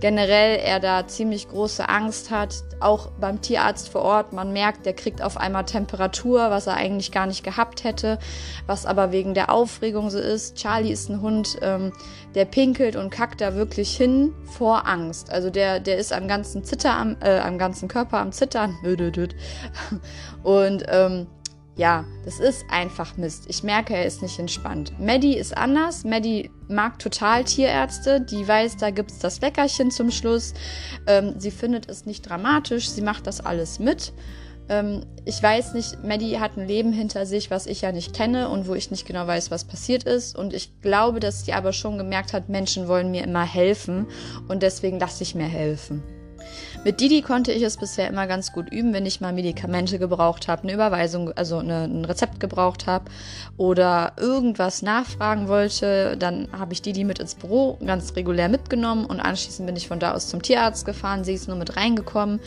generell 0.00 0.58
er 0.58 0.78
da 0.78 1.06
ziemlich 1.06 1.48
große 1.48 1.88
Angst 1.88 2.30
hat, 2.30 2.54
auch 2.80 3.08
beim 3.18 3.40
Tierarzt 3.40 3.88
vor 3.88 4.02
Ort. 4.02 4.34
Man 4.34 4.52
merkt, 4.52 4.84
der 4.84 4.92
kriegt 4.92 5.22
auf 5.22 5.38
einmal 5.38 5.64
Temperatur, 5.64 6.50
was 6.50 6.66
er 6.66 6.74
eigentlich 6.74 7.12
gar 7.12 7.26
nicht 7.26 7.42
gehabt 7.42 7.82
hätte, 7.82 8.18
was 8.66 8.84
aber 8.84 9.10
wegen 9.10 9.32
der 9.32 9.50
Aufregung 9.50 10.10
so 10.10 10.18
ist. 10.18 10.56
Charlie 10.56 10.92
ist 10.92 11.08
ein 11.08 11.22
Hund, 11.22 11.56
ähm, 11.62 11.92
der 12.34 12.44
pinkelt 12.44 12.96
und 12.96 13.08
kackt 13.08 13.40
da 13.40 13.54
wirklich 13.54 13.96
hin 13.96 14.34
vor 14.44 14.86
Angst. 14.86 15.30
Also 15.30 15.48
der, 15.48 15.80
der 15.80 15.96
ist 15.96 16.12
am 16.12 16.28
ganzen 16.28 16.62
Zitter, 16.62 16.92
am, 16.92 17.16
äh, 17.22 17.38
am 17.38 17.56
ganzen 17.56 17.88
Körper 17.88 18.18
am 18.18 18.32
Zittern. 18.32 18.76
Und 20.42 20.84
ähm, 20.88 21.26
ja, 21.76 22.06
das 22.24 22.40
ist 22.40 22.64
einfach 22.70 23.18
Mist. 23.18 23.44
Ich 23.48 23.62
merke, 23.62 23.94
er 23.94 24.06
ist 24.06 24.22
nicht 24.22 24.38
entspannt. 24.38 24.98
Maddie 24.98 25.36
ist 25.36 25.54
anders. 25.54 26.04
Maddie 26.04 26.50
mag 26.68 26.98
total 26.98 27.44
Tierärzte. 27.44 28.22
Die 28.22 28.48
weiß, 28.48 28.78
da 28.78 28.90
gibt's 28.90 29.18
das 29.18 29.42
Leckerchen 29.42 29.90
zum 29.90 30.10
Schluss. 30.10 30.54
Ähm, 31.06 31.34
sie 31.36 31.50
findet 31.50 31.90
es 31.90 32.06
nicht 32.06 32.28
dramatisch. 32.28 32.88
Sie 32.88 33.02
macht 33.02 33.26
das 33.26 33.44
alles 33.44 33.78
mit. 33.78 34.14
Ähm, 34.70 35.04
ich 35.26 35.42
weiß 35.42 35.74
nicht, 35.74 36.02
Maddie 36.02 36.40
hat 36.40 36.56
ein 36.56 36.66
Leben 36.66 36.94
hinter 36.94 37.26
sich, 37.26 37.50
was 37.50 37.66
ich 37.66 37.82
ja 37.82 37.92
nicht 37.92 38.14
kenne 38.14 38.48
und 38.48 38.66
wo 38.68 38.74
ich 38.74 38.90
nicht 38.90 39.06
genau 39.06 39.26
weiß, 39.26 39.50
was 39.50 39.64
passiert 39.64 40.04
ist. 40.04 40.36
Und 40.36 40.54
ich 40.54 40.80
glaube, 40.80 41.20
dass 41.20 41.44
sie 41.44 41.52
aber 41.52 41.74
schon 41.74 41.98
gemerkt 41.98 42.32
hat, 42.32 42.48
Menschen 42.48 42.88
wollen 42.88 43.10
mir 43.10 43.22
immer 43.22 43.44
helfen. 43.44 44.06
Und 44.48 44.62
deswegen 44.62 44.98
lasse 44.98 45.22
ich 45.22 45.34
mir 45.34 45.44
helfen. 45.44 46.02
Mit 46.86 47.00
Didi 47.00 47.20
konnte 47.20 47.50
ich 47.50 47.64
es 47.64 47.78
bisher 47.78 48.06
immer 48.06 48.28
ganz 48.28 48.52
gut 48.52 48.72
üben, 48.72 48.92
wenn 48.92 49.06
ich 49.06 49.20
mal 49.20 49.32
Medikamente 49.32 49.98
gebraucht 49.98 50.46
habe, 50.46 50.62
eine 50.62 50.72
Überweisung, 50.72 51.32
also 51.32 51.58
eine, 51.58 51.82
ein 51.82 52.04
Rezept 52.04 52.38
gebraucht 52.38 52.86
habe 52.86 53.06
oder 53.56 54.12
irgendwas 54.20 54.82
nachfragen 54.82 55.48
wollte. 55.48 56.16
Dann 56.16 56.46
habe 56.56 56.74
ich 56.74 56.82
Didi 56.82 57.02
mit 57.02 57.18
ins 57.18 57.34
Büro 57.34 57.76
ganz 57.84 58.14
regulär 58.14 58.48
mitgenommen 58.48 59.04
und 59.04 59.18
anschließend 59.18 59.66
bin 59.66 59.74
ich 59.74 59.88
von 59.88 59.98
da 59.98 60.14
aus 60.14 60.28
zum 60.28 60.42
Tierarzt 60.42 60.86
gefahren. 60.86 61.24
Sie 61.24 61.34
ist 61.34 61.48
nur 61.48 61.56
mit 61.56 61.76
reingekommen, 61.76 62.38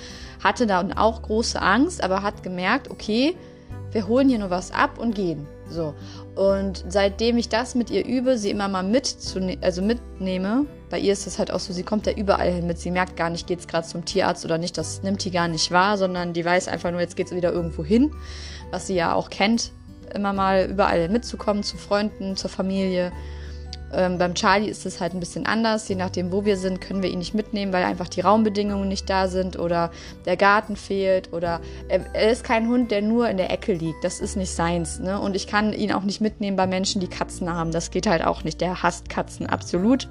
hatte 0.42 0.68
da 0.68 0.88
auch 0.96 1.22
große 1.22 1.62
Angst, 1.62 2.02
aber 2.02 2.24
hat 2.24 2.42
gemerkt, 2.42 2.90
okay, 2.90 3.36
wir 3.92 4.08
holen 4.08 4.30
hier 4.30 4.40
nur 4.40 4.52
was 4.52 4.72
ab 4.72 5.00
und 5.00 5.16
gehen. 5.16 5.48
So. 5.70 5.94
Und 6.36 6.84
seitdem 6.88 7.38
ich 7.38 7.50
das 7.50 7.76
mit 7.76 7.90
ihr 7.90 8.06
übe, 8.06 8.38
sie 8.38 8.50
immer 8.50 8.68
mal 8.68 8.84
mit 8.84 9.16
also 9.62 9.82
mitnehme, 9.82 10.66
bei 10.90 11.00
ihr 11.00 11.14
ist 11.14 11.28
es 11.28 11.38
halt 11.38 11.52
auch 11.52 11.60
so, 11.60 11.74
sie 11.74 11.84
kommt 11.84 12.08
ja 12.08 12.14
überall 12.14 12.52
hin 12.52 12.68
mit. 12.68 12.80
Sie 12.80 12.92
merkt 12.92 13.16
gar 13.16 13.30
nicht, 13.30 13.48
geht 13.48 13.60
es 13.60 13.68
gerade 13.68 13.88
zum 13.88 14.06
Tierarzt 14.06 14.44
oder 14.46 14.58
nicht. 14.58 14.78
Das 14.78 15.04
nimmt 15.04 15.24
die 15.24 15.32
gar 15.32 15.48
nicht 15.48 15.72
wahr, 15.72 15.98
sondern 15.98 16.34
die 16.34 16.44
weiß 16.44 16.68
einfach 16.68 16.92
nur, 16.92 17.00
jetzt 17.00 17.16
geht 17.16 17.28
es 17.28 17.36
wieder 17.36 17.52
irgendwo 17.52 17.84
hin, 17.84 18.12
was 18.72 18.88
sie 18.88 18.96
ja 18.96 19.14
auch 19.14 19.30
kennt, 19.30 19.72
immer 20.14 20.34
mal 20.34 20.68
überall 20.70 21.10
mitzukommen, 21.10 21.64
zu 21.64 21.78
Freunden, 21.78 22.36
zur 22.36 22.50
Familie. 22.50 23.12
Ähm, 23.94 24.18
beim 24.18 24.36
Charlie 24.36 24.70
ist 24.70 24.86
es 24.86 25.00
halt 25.00 25.14
ein 25.14 25.20
bisschen 25.20 25.46
anders. 25.46 25.88
Je 25.88 25.96
nachdem, 25.96 26.32
wo 26.32 26.46
wir 26.46 26.58
sind, 26.58 26.82
können 26.82 27.04
wir 27.04 27.10
ihn 27.10 27.20
nicht 27.20 27.34
mitnehmen, 27.34 27.74
weil 27.74 27.84
einfach 27.84 28.08
die 28.08 28.22
Raumbedingungen 28.22 28.88
nicht 28.88 29.10
da 29.10 29.28
sind 29.28 29.58
oder 29.58 29.92
der 30.26 30.38
Garten 30.38 30.76
fehlt 30.76 31.34
oder 31.34 31.62
er, 31.88 32.06
er 32.14 32.32
ist 32.32 32.44
kein 32.44 32.68
Hund, 32.68 32.92
der 32.92 33.02
nur 33.02 33.30
in 33.30 33.38
der 33.38 33.52
Ecke 33.52 33.74
liegt. 33.74 34.04
Das 34.04 34.20
ist 34.20 34.36
nicht 34.36 34.52
seins. 34.52 35.00
Ne? 35.00 35.20
Und 35.20 35.36
ich 35.36 35.48
kann 35.48 35.74
ihn 35.74 35.92
auch 35.92 36.04
nicht 36.04 36.22
mitnehmen 36.22 36.58
bei 36.58 36.68
Menschen, 36.68 37.02
die 37.02 37.08
Katzen 37.08 37.52
haben. 37.52 37.72
Das 37.72 37.92
geht 37.92 38.08
halt 38.08 38.24
auch 38.26 38.44
nicht. 38.44 38.62
Der 38.62 38.84
hasst 38.84 39.10
Katzen 39.10 39.48
absolut. 39.48 40.08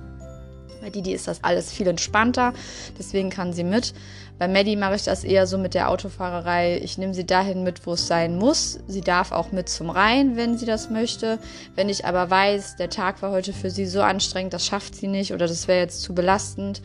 Bei 0.80 0.90
Didi 0.90 1.12
ist 1.12 1.28
das 1.28 1.42
alles 1.42 1.72
viel 1.72 1.86
entspannter, 1.86 2.52
deswegen 2.98 3.30
kann 3.30 3.52
sie 3.52 3.64
mit. 3.64 3.94
Bei 4.38 4.46
Maddie 4.46 4.76
mache 4.76 4.94
ich 4.94 5.02
das 5.02 5.24
eher 5.24 5.46
so 5.48 5.58
mit 5.58 5.74
der 5.74 5.90
Autofahrerei. 5.90 6.78
Ich 6.82 6.96
nehme 6.96 7.12
sie 7.12 7.26
dahin 7.26 7.64
mit, 7.64 7.86
wo 7.86 7.94
es 7.94 8.06
sein 8.06 8.38
muss. 8.38 8.78
Sie 8.86 9.00
darf 9.00 9.32
auch 9.32 9.50
mit 9.50 9.68
zum 9.68 9.90
Rhein, 9.90 10.36
wenn 10.36 10.56
sie 10.56 10.66
das 10.66 10.90
möchte. 10.90 11.40
Wenn 11.74 11.88
ich 11.88 12.04
aber 12.04 12.30
weiß, 12.30 12.76
der 12.76 12.88
Tag 12.88 13.20
war 13.20 13.32
heute 13.32 13.52
für 13.52 13.70
sie 13.70 13.86
so 13.86 14.00
anstrengend, 14.00 14.52
das 14.52 14.64
schafft 14.64 14.94
sie 14.94 15.08
nicht 15.08 15.32
oder 15.32 15.48
das 15.48 15.66
wäre 15.66 15.80
jetzt 15.80 16.02
zu 16.02 16.14
belastend 16.14 16.82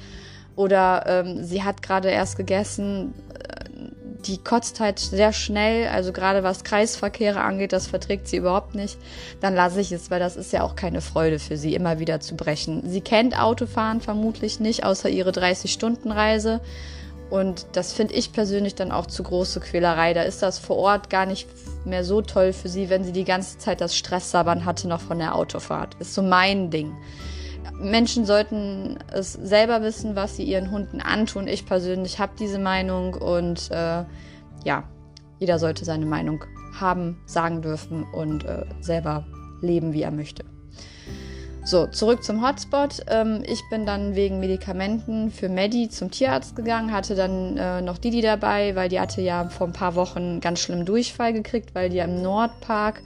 oder 0.55 1.03
ähm, 1.07 1.43
sie 1.43 1.63
hat 1.63 1.81
gerade 1.81 2.09
erst 2.09 2.37
gegessen, 2.37 3.13
die 4.25 4.37
kotzt 4.37 4.79
halt 4.79 4.99
sehr 4.99 5.33
schnell, 5.33 5.87
also 5.89 6.11
gerade 6.11 6.43
was 6.43 6.63
Kreisverkehre 6.63 7.41
angeht, 7.41 7.73
das 7.73 7.87
verträgt 7.87 8.27
sie 8.27 8.37
überhaupt 8.37 8.75
nicht. 8.75 8.97
Dann 9.41 9.55
lasse 9.55 9.81
ich 9.81 9.91
es, 9.91 10.09
weil 10.09 10.19
das 10.19 10.35
ist 10.35 10.53
ja 10.53 10.63
auch 10.63 10.75
keine 10.75 11.01
Freude 11.01 11.39
für 11.39 11.57
sie, 11.57 11.75
immer 11.75 11.99
wieder 11.99 12.19
zu 12.19 12.35
brechen. 12.35 12.83
Sie 12.89 13.01
kennt 13.01 13.39
Autofahren 13.39 14.01
vermutlich 14.01 14.59
nicht, 14.59 14.83
außer 14.83 15.09
ihre 15.09 15.31
30-Stunden-Reise. 15.31 16.61
Und 17.29 17.65
das 17.71 17.93
finde 17.93 18.13
ich 18.13 18.31
persönlich 18.31 18.75
dann 18.75 18.91
auch 18.91 19.07
zu 19.07 19.23
große 19.23 19.59
Quälerei. 19.59 20.13
Da 20.13 20.21
ist 20.21 20.43
das 20.43 20.59
vor 20.59 20.77
Ort 20.77 21.09
gar 21.09 21.25
nicht 21.25 21.47
mehr 21.83 22.03
so 22.03 22.21
toll 22.21 22.53
für 22.53 22.69
sie, 22.69 22.89
wenn 22.89 23.03
sie 23.03 23.11
die 23.11 23.23
ganze 23.23 23.57
Zeit 23.57 23.81
das 23.81 23.95
Stresssabbern 23.95 24.65
hatte 24.65 24.87
noch 24.87 25.01
von 25.01 25.17
der 25.17 25.35
Autofahrt. 25.35 25.95
Ist 25.99 26.13
so 26.13 26.21
mein 26.21 26.69
Ding. 26.69 26.95
Menschen 27.79 28.25
sollten 28.25 28.97
es 29.11 29.33
selber 29.33 29.81
wissen, 29.81 30.15
was 30.15 30.37
sie 30.37 30.43
ihren 30.43 30.71
Hunden 30.71 31.01
antun. 31.01 31.47
Ich 31.47 31.65
persönlich 31.65 32.19
habe 32.19 32.33
diese 32.39 32.59
Meinung 32.59 33.13
und 33.13 33.69
äh, 33.71 34.03
ja, 34.63 34.83
jeder 35.39 35.59
sollte 35.59 35.85
seine 35.85 36.05
Meinung 36.05 36.45
haben, 36.79 37.21
sagen 37.25 37.61
dürfen 37.61 38.05
und 38.13 38.45
äh, 38.45 38.65
selber 38.81 39.25
leben, 39.61 39.93
wie 39.93 40.01
er 40.01 40.11
möchte. 40.11 40.43
So, 41.65 41.87
zurück 41.87 42.25
zum 42.25 42.45
Hotspot. 42.45 43.05
Ähm, 43.07 43.41
ich 43.45 43.61
bin 43.69 43.85
dann 43.85 44.15
wegen 44.15 44.41
Medikamenten 44.41 45.31
für 45.31 45.47
Maddie 45.47 45.87
zum 45.87 46.11
Tierarzt 46.11 46.57
gegangen, 46.57 46.91
hatte 46.91 47.15
dann 47.15 47.55
äh, 47.57 47.81
noch 47.81 47.97
Didi 47.97 48.21
dabei, 48.21 48.75
weil 48.75 48.89
die 48.89 48.99
hatte 48.99 49.21
ja 49.21 49.47
vor 49.47 49.67
ein 49.67 49.73
paar 49.73 49.95
Wochen 49.95 50.41
ganz 50.41 50.59
schlimm 50.59 50.83
Durchfall 50.83 51.31
gekriegt, 51.31 51.73
weil 51.73 51.89
die 51.89 51.97
ja 51.97 52.03
im 52.03 52.21
Nordpark 52.21 53.01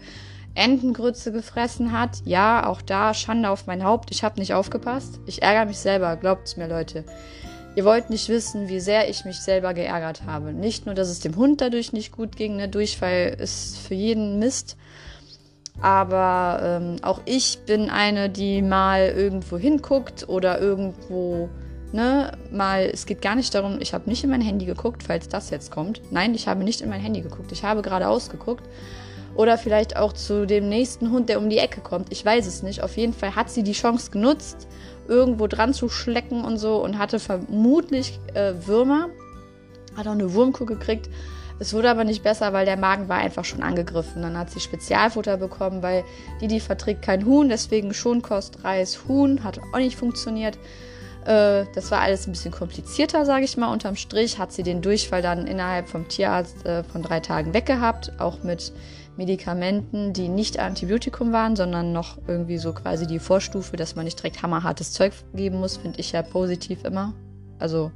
Entengrütze 0.58 1.32
gefressen 1.32 1.92
hat. 1.92 2.22
Ja, 2.26 2.68
auch 2.68 2.82
da 2.82 3.14
Schande 3.14 3.50
auf 3.50 3.68
mein 3.68 3.84
Haupt. 3.84 4.12
Ich 4.12 4.24
habe 4.24 4.40
nicht 4.40 4.54
aufgepasst. 4.54 5.20
Ich 5.26 5.44
ärgere 5.44 5.66
mich 5.66 5.78
selber, 5.78 6.16
glaubt's 6.18 6.58
mir, 6.58 6.68
Leute. 6.68 7.06
Ihr 7.76 7.86
wollt 7.86 8.10
nicht 8.10 8.28
wissen, 8.28 8.68
wie 8.70 8.80
sehr 8.80 9.08
ich 9.08 9.24
mich 9.24 9.40
selber 9.40 9.76
geärgert 9.76 10.24
habe. 10.26 10.52
Nicht 10.52 10.88
nur, 10.88 10.96
dass 10.96 11.10
es 11.10 11.20
dem 11.20 11.36
Hund 11.36 11.62
dadurch 11.62 11.94
nicht 11.94 12.12
gut 12.12 12.36
ging, 12.36 12.56
ne? 12.56 12.68
Durchfall 12.68 13.38
ist 13.40 13.78
für 13.78 13.94
jeden 13.94 14.40
Mist. 14.40 14.78
Aber 15.80 16.60
ähm, 16.64 16.96
auch 17.04 17.22
ich 17.26 17.60
bin 17.68 17.92
eine, 17.92 18.32
die 18.32 18.64
mal 18.64 19.10
irgendwo 19.16 19.60
hinguckt 19.60 20.28
oder 20.28 20.60
irgendwo, 20.60 21.50
ne, 21.92 22.32
mal, 22.52 22.90
es 22.92 23.06
geht 23.06 23.22
gar 23.22 23.36
nicht 23.36 23.54
darum, 23.54 23.78
ich 23.80 23.94
habe 23.94 24.10
nicht 24.10 24.24
in 24.24 24.32
mein 24.32 24.42
Handy 24.42 24.66
geguckt, 24.66 25.04
falls 25.04 25.30
das 25.30 25.52
jetzt 25.52 25.70
kommt. 25.70 26.02
Nein, 26.10 26.34
ich 26.34 26.48
habe 26.48 26.64
nicht 26.64 26.82
in 26.82 26.90
mein 26.90 27.02
Handy 27.02 27.22
geguckt. 27.22 27.52
Ich 27.52 27.64
habe 27.64 27.84
gerade 27.84 28.08
ausgeguckt 28.08 28.64
oder 29.36 29.58
vielleicht 29.58 29.98
auch 29.98 30.14
zu 30.14 30.46
dem 30.48 30.70
nächsten 30.70 31.12
Hund, 31.12 31.30
der 31.30 31.40
um 31.40 31.50
die 31.50 31.60
Ecke 31.60 31.82
kommt. 31.82 32.12
Ich 32.12 32.26
weiß 32.26 32.48
es 32.48 32.64
nicht. 32.64 32.82
Auf 32.82 32.98
jeden 32.98 33.14
Fall 33.14 33.36
hat 33.36 33.50
sie 33.50 33.64
die 33.64 33.74
Chance 33.74 34.12
genutzt, 34.12 34.68
irgendwo 35.08 35.48
dran 35.48 35.74
zu 35.74 35.90
schlecken 35.90 36.44
und 36.44 36.58
so 36.58 36.84
und 36.84 36.98
hatte 36.98 37.20
vermutlich 37.20 38.20
äh, 38.34 38.54
Würmer. 38.66 39.10
Hat 39.96 40.08
auch 40.08 40.12
eine 40.12 40.34
Wurmkuh 40.34 40.66
gekriegt. 40.66 41.10
Es 41.60 41.74
wurde 41.74 41.90
aber 41.90 42.04
nicht 42.04 42.24
besser, 42.24 42.54
weil 42.54 42.66
der 42.66 42.78
Magen 42.78 43.10
war 43.10 43.18
einfach 43.18 43.44
schon 43.44 43.64
angegriffen. 43.64 44.22
Dann 44.22 44.38
hat 44.38 44.52
sie 44.52 44.60
Spezialfutter 44.60 45.38
bekommen, 45.38 45.82
weil 45.82 46.04
die, 46.40 46.48
die 46.48 46.60
verträgt 46.60 47.02
kein 47.02 47.26
Huhn, 47.26 47.50
deswegen 47.50 47.94
Schonkost, 47.94 48.64
Reis, 48.64 49.00
Huhn, 49.08 49.44
hat 49.44 49.60
auch 49.60 49.78
nicht 49.78 49.98
funktioniert. 49.98 50.58
Äh, 51.26 51.66
das 51.74 51.90
war 51.90 52.02
alles 52.02 52.28
ein 52.28 52.32
bisschen 52.32 52.52
komplizierter, 52.52 53.26
sage 53.26 53.46
ich 53.46 53.58
mal. 53.58 53.72
Unterm 53.72 53.96
Strich 53.96 54.38
hat 54.38 54.54
sie 54.54 54.64
den 54.64 54.82
Durchfall 54.82 55.22
dann 55.22 55.48
innerhalb 55.48 55.90
vom 55.90 56.08
Tierarzt 56.08 56.66
äh, 56.66 56.84
von 56.84 57.02
drei 57.02 57.20
Tagen 57.20 57.54
weggehabt, 57.54 58.14
auch 58.20 58.44
mit 58.44 58.72
Medikamenten, 59.18 60.14
die 60.14 60.30
nicht 60.30 60.60
Antibiotikum 60.60 61.34
waren, 61.34 61.56
sondern 61.56 61.92
noch 61.92 62.18
irgendwie 62.28 62.58
so 62.58 62.74
quasi 62.74 63.08
die 63.08 63.20
Vorstufe, 63.20 63.76
dass 63.76 63.96
man 63.96 64.06
nicht 64.06 64.20
direkt 64.20 64.44
hammerhartes 64.44 64.92
Zeug 64.94 65.14
geben 65.34 65.60
muss, 65.60 65.78
finde 65.78 66.00
ich 66.00 66.12
ja 66.12 66.22
positiv 66.22 66.84
immer. 66.86 67.14
Also 67.60 67.92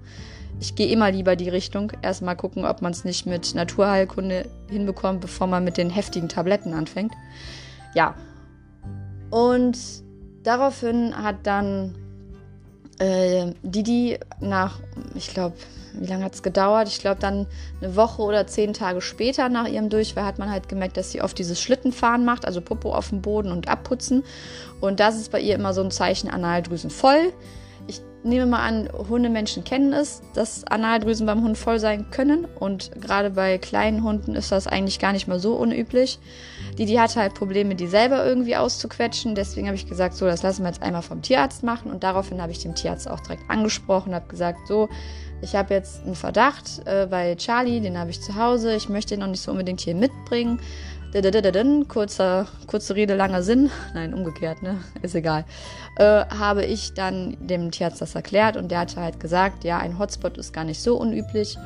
ich 0.59 0.75
gehe 0.75 0.87
immer 0.87 1.11
lieber 1.11 1.35
die 1.35 1.49
Richtung. 1.49 1.91
Erstmal 2.01 2.35
gucken, 2.35 2.65
ob 2.65 2.81
man 2.81 2.91
es 2.91 3.05
nicht 3.05 3.25
mit 3.25 3.55
Naturheilkunde 3.55 4.47
hinbekommt, 4.69 5.21
bevor 5.21 5.47
man 5.47 5.63
mit 5.63 5.77
den 5.77 5.89
heftigen 5.89 6.29
Tabletten 6.29 6.73
anfängt. 6.73 7.13
Ja. 7.93 8.15
Und 9.29 9.77
daraufhin 10.43 11.15
hat 11.15 11.37
dann 11.43 11.95
äh, 13.01 13.53
Didi 13.63 14.19
nach, 14.39 14.79
ich 15.15 15.33
glaube, 15.33 15.55
wie 15.93 16.05
lange 16.05 16.23
hat 16.23 16.35
es 16.35 16.43
gedauert? 16.43 16.87
Ich 16.87 16.99
glaube, 16.99 17.19
dann 17.19 17.47
eine 17.81 17.95
Woche 17.95 18.21
oder 18.21 18.47
zehn 18.47 18.73
Tage 18.73 19.01
später 19.01 19.49
nach 19.49 19.67
ihrem 19.67 19.89
Durchfall 19.89 20.23
hat 20.23 20.39
man 20.39 20.49
halt 20.49 20.69
gemerkt, 20.69 20.97
dass 20.97 21.11
sie 21.11 21.21
oft 21.21 21.37
dieses 21.37 21.59
Schlittenfahren 21.61 22.23
macht, 22.23 22.45
also 22.45 22.61
Popo 22.61 22.93
auf 22.93 23.09
dem 23.09 23.21
Boden 23.21 23.51
und 23.51 23.67
abputzen. 23.67 24.23
Und 24.79 24.99
das 24.99 25.15
ist 25.15 25.31
bei 25.31 25.39
ihr 25.39 25.55
immer 25.55 25.73
so 25.73 25.81
ein 25.81 25.91
Zeichen 25.91 26.29
Analdrüsen 26.29 26.89
voll. 26.89 27.33
Ich 28.23 28.29
nehme 28.29 28.45
mal 28.45 28.59
an, 28.59 28.87
Hundemenschen 29.09 29.63
kennen 29.63 29.93
es, 29.93 30.21
dass 30.35 30.63
Analdrüsen 30.65 31.25
beim 31.25 31.41
Hund 31.43 31.57
voll 31.57 31.79
sein 31.79 32.11
können. 32.11 32.45
Und 32.45 32.91
gerade 33.01 33.31
bei 33.31 33.57
kleinen 33.57 34.03
Hunden 34.03 34.35
ist 34.35 34.51
das 34.51 34.67
eigentlich 34.67 34.99
gar 34.99 35.11
nicht 35.11 35.27
mal 35.27 35.39
so 35.39 35.55
unüblich. 35.55 36.19
Die, 36.77 36.85
die 36.85 36.99
hatte 36.99 37.19
halt 37.19 37.33
Probleme, 37.33 37.73
die 37.73 37.87
selber 37.87 38.23
irgendwie 38.23 38.55
auszuquetschen. 38.55 39.33
Deswegen 39.33 39.65
habe 39.65 39.75
ich 39.75 39.89
gesagt, 39.89 40.13
so, 40.13 40.27
das 40.27 40.43
lassen 40.43 40.61
wir 40.61 40.69
jetzt 40.69 40.83
einmal 40.83 41.01
vom 41.01 41.23
Tierarzt 41.23 41.63
machen. 41.63 41.91
Und 41.91 42.03
daraufhin 42.03 42.43
habe 42.43 42.51
ich 42.51 42.59
dem 42.59 42.75
Tierarzt 42.75 43.09
auch 43.09 43.21
direkt 43.21 43.49
angesprochen, 43.49 44.13
habe 44.13 44.27
gesagt, 44.27 44.67
so, 44.67 44.87
ich 45.41 45.55
habe 45.55 45.73
jetzt 45.73 46.03
einen 46.03 46.13
Verdacht 46.13 46.81
äh, 46.85 47.07
bei 47.09 47.35
Charlie, 47.35 47.81
den 47.81 47.97
habe 47.97 48.11
ich 48.11 48.21
zu 48.21 48.35
Hause. 48.35 48.75
Ich 48.75 48.87
möchte 48.87 49.15
ihn 49.15 49.21
noch 49.21 49.27
nicht 49.27 49.41
so 49.41 49.49
unbedingt 49.49 49.81
hier 49.81 49.95
mitbringen. 49.95 50.59
Kurzer, 51.87 52.47
kurze 52.67 52.95
Rede, 52.95 53.15
langer 53.15 53.43
Sinn. 53.43 53.69
Nein, 53.93 54.13
umgekehrt, 54.13 54.61
ne? 54.63 54.77
Ist 55.01 55.15
egal. 55.15 55.45
Äh, 55.97 56.25
habe 56.25 56.63
ich 56.63 56.93
dann 56.93 57.35
dem 57.39 57.71
Tierarzt 57.71 58.01
das 58.01 58.15
erklärt 58.15 58.55
und 58.55 58.71
der 58.71 58.79
hatte 58.79 59.01
halt 59.01 59.19
gesagt, 59.19 59.63
ja, 59.63 59.77
ein 59.79 59.99
Hotspot 59.99 60.37
ist 60.37 60.53
gar 60.53 60.63
nicht 60.63 60.81
so 60.81 60.97
unüblich. 60.97 61.57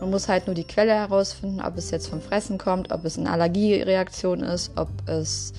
Man 0.00 0.10
muss 0.10 0.28
halt 0.28 0.46
nur 0.46 0.54
die 0.54 0.64
Quelle 0.64 0.92
herausfinden, 0.92 1.60
ob 1.60 1.76
es 1.76 1.90
jetzt 1.90 2.08
vom 2.08 2.20
Fressen 2.20 2.56
kommt, 2.56 2.92
ob 2.92 3.04
es 3.04 3.18
eine 3.18 3.30
Allergiereaktion 3.30 4.40
ist, 4.42 4.72
ob 4.76 4.88
es. 5.06 5.52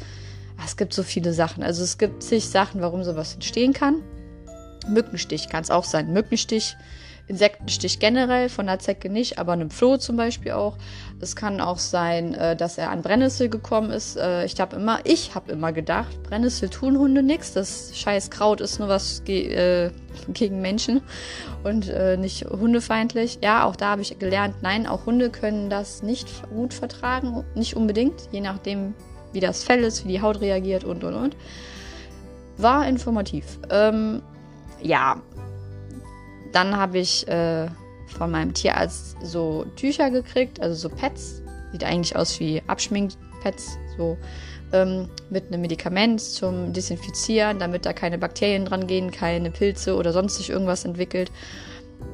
Es 0.66 0.76
gibt 0.76 0.94
so 0.94 1.04
viele 1.04 1.32
Sachen. 1.32 1.64
Also 1.64 1.84
es 1.84 1.98
gibt 1.98 2.22
zig 2.22 2.50
Sachen, 2.50 2.82
warum 2.82 3.04
sowas 3.04 3.34
entstehen 3.34 3.72
kann. 3.74 4.02
Mückenstich 4.88 5.48
kann 5.50 5.64
es 5.64 5.72
auch 5.72 5.86
sein. 5.86 6.12
Mückenstich 6.12 6.76
Insektenstich 7.30 8.00
generell, 8.00 8.50
von 8.50 8.66
der 8.66 8.80
Zecke 8.80 9.08
nicht, 9.08 9.38
aber 9.38 9.54
einem 9.54 9.70
Floh 9.70 9.98
zum 9.98 10.18
Beispiel 10.18 10.52
auch. 10.54 10.78
Es 11.22 11.36
kann 11.36 11.62
auch 11.62 11.78
sein, 11.78 12.34
äh, 12.34 12.56
dass 12.56 12.80
er 12.80 12.90
an 12.90 13.04
Brennnessel 13.04 13.50
gekommen 13.50 13.92
ist. 13.92 14.18
Äh, 14.18 14.46
ich 14.46 14.60
habe 14.60 14.76
immer, 14.76 15.00
ich 15.04 15.36
habe 15.36 15.52
immer 15.52 15.72
gedacht, 15.72 16.24
Brennnessel 16.24 16.70
tun 16.70 16.98
Hunde 16.98 17.22
nichts. 17.22 17.54
Das 17.54 17.92
scheiß 17.96 18.32
Kraut 18.32 18.62
ist 18.62 18.80
nur 18.80 18.90
was 18.90 19.24
ge 19.26 19.54
äh, 19.54 19.92
gegen 20.34 20.60
Menschen 20.60 21.02
und 21.64 21.88
äh, 21.88 22.18
nicht 22.18 22.46
hundefeindlich. 22.46 23.38
Ja, 23.44 23.66
auch 23.66 23.76
da 23.76 23.92
habe 23.92 24.02
ich 24.02 24.18
gelernt, 24.18 24.56
nein, 24.64 24.88
auch 24.88 25.06
Hunde 25.06 25.30
können 25.30 25.70
das 25.70 26.02
nicht 26.02 26.28
gut 26.50 26.74
vertragen, 26.74 27.46
nicht 27.54 27.76
unbedingt, 27.76 28.28
je 28.32 28.42
nachdem, 28.42 28.96
wie 29.34 29.40
das 29.40 29.64
Fell 29.64 29.84
ist, 29.84 30.04
wie 30.04 30.14
die 30.14 30.22
Haut 30.24 30.42
reagiert 30.42 30.84
und 30.84 31.04
und 31.04 31.14
und. 31.14 31.38
War 32.58 32.88
informativ. 32.88 33.60
Ähm, 33.70 34.24
ja, 34.82 35.22
dann 36.52 36.76
habe 36.76 37.00
ich 37.00 37.28
äh, 37.28 37.68
von 38.08 38.32
meinem 38.32 38.54
Tierarzt 38.54 39.18
so 39.24 39.66
Tücher 39.76 40.10
gekriegt, 40.10 40.62
also 40.62 40.76
so 40.76 40.90
Pads. 40.90 41.44
Sieht 41.72 41.84
eigentlich 41.84 42.16
aus 42.16 42.40
wie 42.40 42.64
Abschminkpads, 42.66 43.78
so 43.96 44.18
ähm, 44.74 45.08
mit 45.30 45.48
einem 45.48 45.62
Medikament 45.62 46.22
zum 46.22 46.74
Desinfizieren, 46.74 47.60
damit 47.60 47.86
da 47.86 47.94
keine 47.94 48.18
Bakterien 48.18 48.66
dran 48.66 48.88
gehen, 48.88 49.12
keine 49.12 49.52
Pilze 49.52 49.96
oder 49.96 50.12
sonst 50.12 50.38
sich 50.38 50.50
irgendwas 50.50 50.86
entwickelt. 50.86 51.32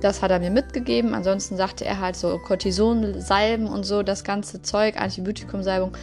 Das 0.02 0.22
hat 0.22 0.32
er 0.32 0.40
mir 0.40 0.52
mitgegeben. 0.52 1.14
Ansonsten 1.14 1.58
sagte 1.58 1.86
er 1.86 2.00
halt 2.00 2.16
so 2.16 2.38
Cortisonsalben 2.38 3.68
und 3.68 3.84
so, 3.84 4.04
das 4.04 4.24
ganze 4.24 4.62
Zeug, 4.62 5.00
Antibiotikumsalbung, 5.00 5.96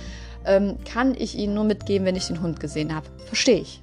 ähm, 0.47 0.79
kann 0.91 1.15
ich 1.15 1.37
Ihnen 1.37 1.55
nur 1.55 1.65
mitgeben, 1.65 2.07
wenn 2.07 2.17
ich 2.17 2.27
den 2.27 2.43
Hund 2.43 2.61
gesehen 2.61 2.95
habe. 2.95 3.07
Verstehe 3.27 3.61
ich. 3.61 3.83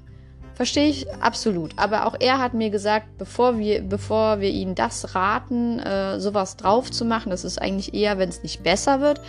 Verstehe 0.60 0.90
ich 0.90 1.10
absolut. 1.22 1.72
Aber 1.78 2.06
auch 2.06 2.18
er 2.20 2.38
hat 2.38 2.54
mir 2.54 2.70
gesagt, 2.70 3.18
bevor 3.18 3.60
wir, 3.60 3.82
bevor 3.82 4.42
wir 4.42 4.50
Ihnen 4.50 4.76
das 4.76 5.16
raten, 5.16 5.80
äh, 5.80 6.20
sowas 6.20 6.58
drauf 6.58 6.92
zu 6.92 7.06
machen, 7.06 7.30
das 7.30 7.46
ist 7.46 7.62
eigentlich 7.62 7.94
eher, 7.94 8.18
wenn 8.18 8.28
es 8.28 8.44
nicht 8.44 8.62
besser 8.62 9.00
wird, 9.00 9.22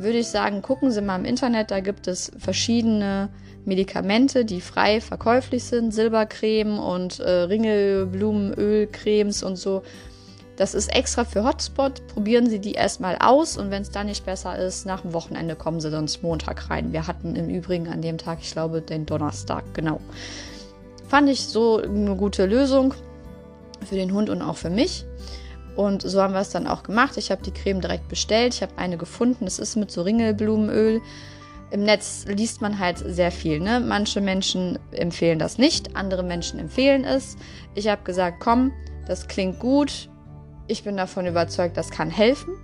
würde 0.00 0.18
ich 0.18 0.26
sagen, 0.26 0.60
gucken 0.60 0.90
Sie 0.90 1.00
mal 1.00 1.20
im 1.20 1.24
Internet, 1.24 1.70
da 1.70 1.78
gibt 1.78 2.08
es 2.08 2.32
verschiedene 2.36 3.28
Medikamente, 3.64 4.44
die 4.44 4.60
frei 4.60 5.00
verkäuflich 5.00 5.62
sind, 5.62 5.94
Silbercreme 5.94 6.80
und 6.80 7.20
äh, 7.20 7.30
Ringelblumenölcremes 7.30 9.44
und 9.44 9.54
so. 9.54 9.84
Das 10.56 10.74
ist 10.74 10.92
extra 10.92 11.24
für 11.24 11.44
Hotspot. 11.44 12.04
Probieren 12.08 12.50
Sie 12.50 12.58
die 12.58 12.72
erstmal 12.72 13.18
aus 13.20 13.56
und 13.56 13.70
wenn 13.70 13.82
es 13.82 13.92
dann 13.92 14.06
nicht 14.06 14.26
besser 14.26 14.58
ist, 14.58 14.84
nach 14.84 15.02
dem 15.02 15.12
Wochenende 15.12 15.54
kommen 15.54 15.80
Sie 15.80 15.92
sonst 15.92 16.24
Montag 16.24 16.70
rein. 16.70 16.92
Wir 16.92 17.06
hatten 17.06 17.36
im 17.36 17.48
Übrigen 17.48 17.86
an 17.86 18.02
dem 18.02 18.18
Tag, 18.18 18.40
ich 18.42 18.50
glaube, 18.50 18.80
den 18.80 19.06
Donnerstag, 19.06 19.62
genau. 19.74 20.00
Fand 21.12 21.28
ich 21.28 21.42
so 21.42 21.76
eine 21.76 22.16
gute 22.16 22.46
Lösung 22.46 22.94
für 23.86 23.96
den 23.96 24.14
Hund 24.14 24.30
und 24.30 24.40
auch 24.40 24.56
für 24.56 24.70
mich. 24.70 25.04
Und 25.76 26.00
so 26.00 26.22
haben 26.22 26.32
wir 26.32 26.40
es 26.40 26.48
dann 26.48 26.66
auch 26.66 26.84
gemacht. 26.84 27.18
Ich 27.18 27.30
habe 27.30 27.42
die 27.42 27.50
Creme 27.50 27.82
direkt 27.82 28.08
bestellt. 28.08 28.54
Ich 28.54 28.62
habe 28.62 28.78
eine 28.78 28.96
gefunden. 28.96 29.44
Das 29.44 29.58
ist 29.58 29.76
mit 29.76 29.90
so 29.90 30.00
Ringelblumenöl. 30.00 31.02
Im 31.70 31.84
Netz 31.84 32.24
liest 32.28 32.62
man 32.62 32.78
halt 32.78 32.96
sehr 32.96 33.30
viel. 33.30 33.60
Ne? 33.60 33.78
Manche 33.78 34.22
Menschen 34.22 34.78
empfehlen 34.90 35.38
das 35.38 35.58
nicht, 35.58 35.94
andere 35.96 36.22
Menschen 36.22 36.58
empfehlen 36.58 37.04
es. 37.04 37.36
Ich 37.74 37.88
habe 37.88 38.04
gesagt, 38.04 38.40
komm, 38.40 38.72
das 39.06 39.28
klingt 39.28 39.58
gut. 39.58 40.08
Ich 40.66 40.82
bin 40.82 40.96
davon 40.96 41.26
überzeugt, 41.26 41.76
das 41.76 41.90
kann 41.90 42.08
helfen. 42.08 42.54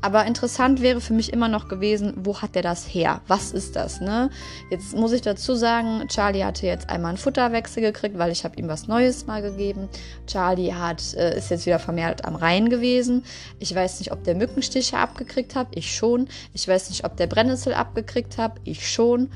Aber 0.00 0.26
interessant 0.26 0.80
wäre 0.80 1.00
für 1.00 1.12
mich 1.12 1.32
immer 1.32 1.48
noch 1.48 1.66
gewesen, 1.66 2.14
wo 2.18 2.40
hat 2.40 2.54
der 2.54 2.62
das 2.62 2.86
her? 2.86 3.20
Was 3.26 3.50
ist 3.50 3.74
das, 3.74 4.00
ne? 4.00 4.30
Jetzt 4.70 4.94
muss 4.94 5.10
ich 5.10 5.22
dazu 5.22 5.56
sagen, 5.56 6.06
Charlie 6.06 6.44
hatte 6.44 6.66
jetzt 6.66 6.88
einmal 6.88 7.10
einen 7.10 7.18
Futterwechsel 7.18 7.82
gekriegt, 7.82 8.16
weil 8.16 8.30
ich 8.30 8.44
habe 8.44 8.56
ihm 8.56 8.68
was 8.68 8.86
Neues 8.86 9.26
mal 9.26 9.42
gegeben. 9.42 9.88
Charlie 10.28 10.72
hat, 10.72 11.14
äh, 11.14 11.36
ist 11.36 11.50
jetzt 11.50 11.66
wieder 11.66 11.80
vermehrt 11.80 12.24
am 12.24 12.36
Rhein 12.36 12.68
gewesen. 12.68 13.24
Ich 13.58 13.74
weiß 13.74 13.98
nicht, 13.98 14.12
ob 14.12 14.22
der 14.22 14.36
Mückenstiche 14.36 14.98
abgekriegt 14.98 15.56
hat. 15.56 15.66
Ich 15.72 15.92
schon. 15.94 16.28
Ich 16.54 16.68
weiß 16.68 16.90
nicht, 16.90 17.04
ob 17.04 17.16
der 17.16 17.26
Brennnessel 17.26 17.74
abgekriegt 17.74 18.38
hat. 18.38 18.52
Ich 18.62 18.88
schon. 18.88 19.30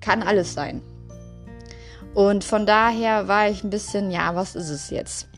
Kann 0.00 0.24
alles 0.24 0.52
sein. 0.52 0.82
Und 2.12 2.42
von 2.42 2.66
daher 2.66 3.28
war 3.28 3.48
ich 3.48 3.62
ein 3.62 3.70
bisschen, 3.70 4.10
ja, 4.10 4.34
was 4.34 4.56
ist 4.56 4.68
es 4.68 4.90
jetzt? 4.90 5.28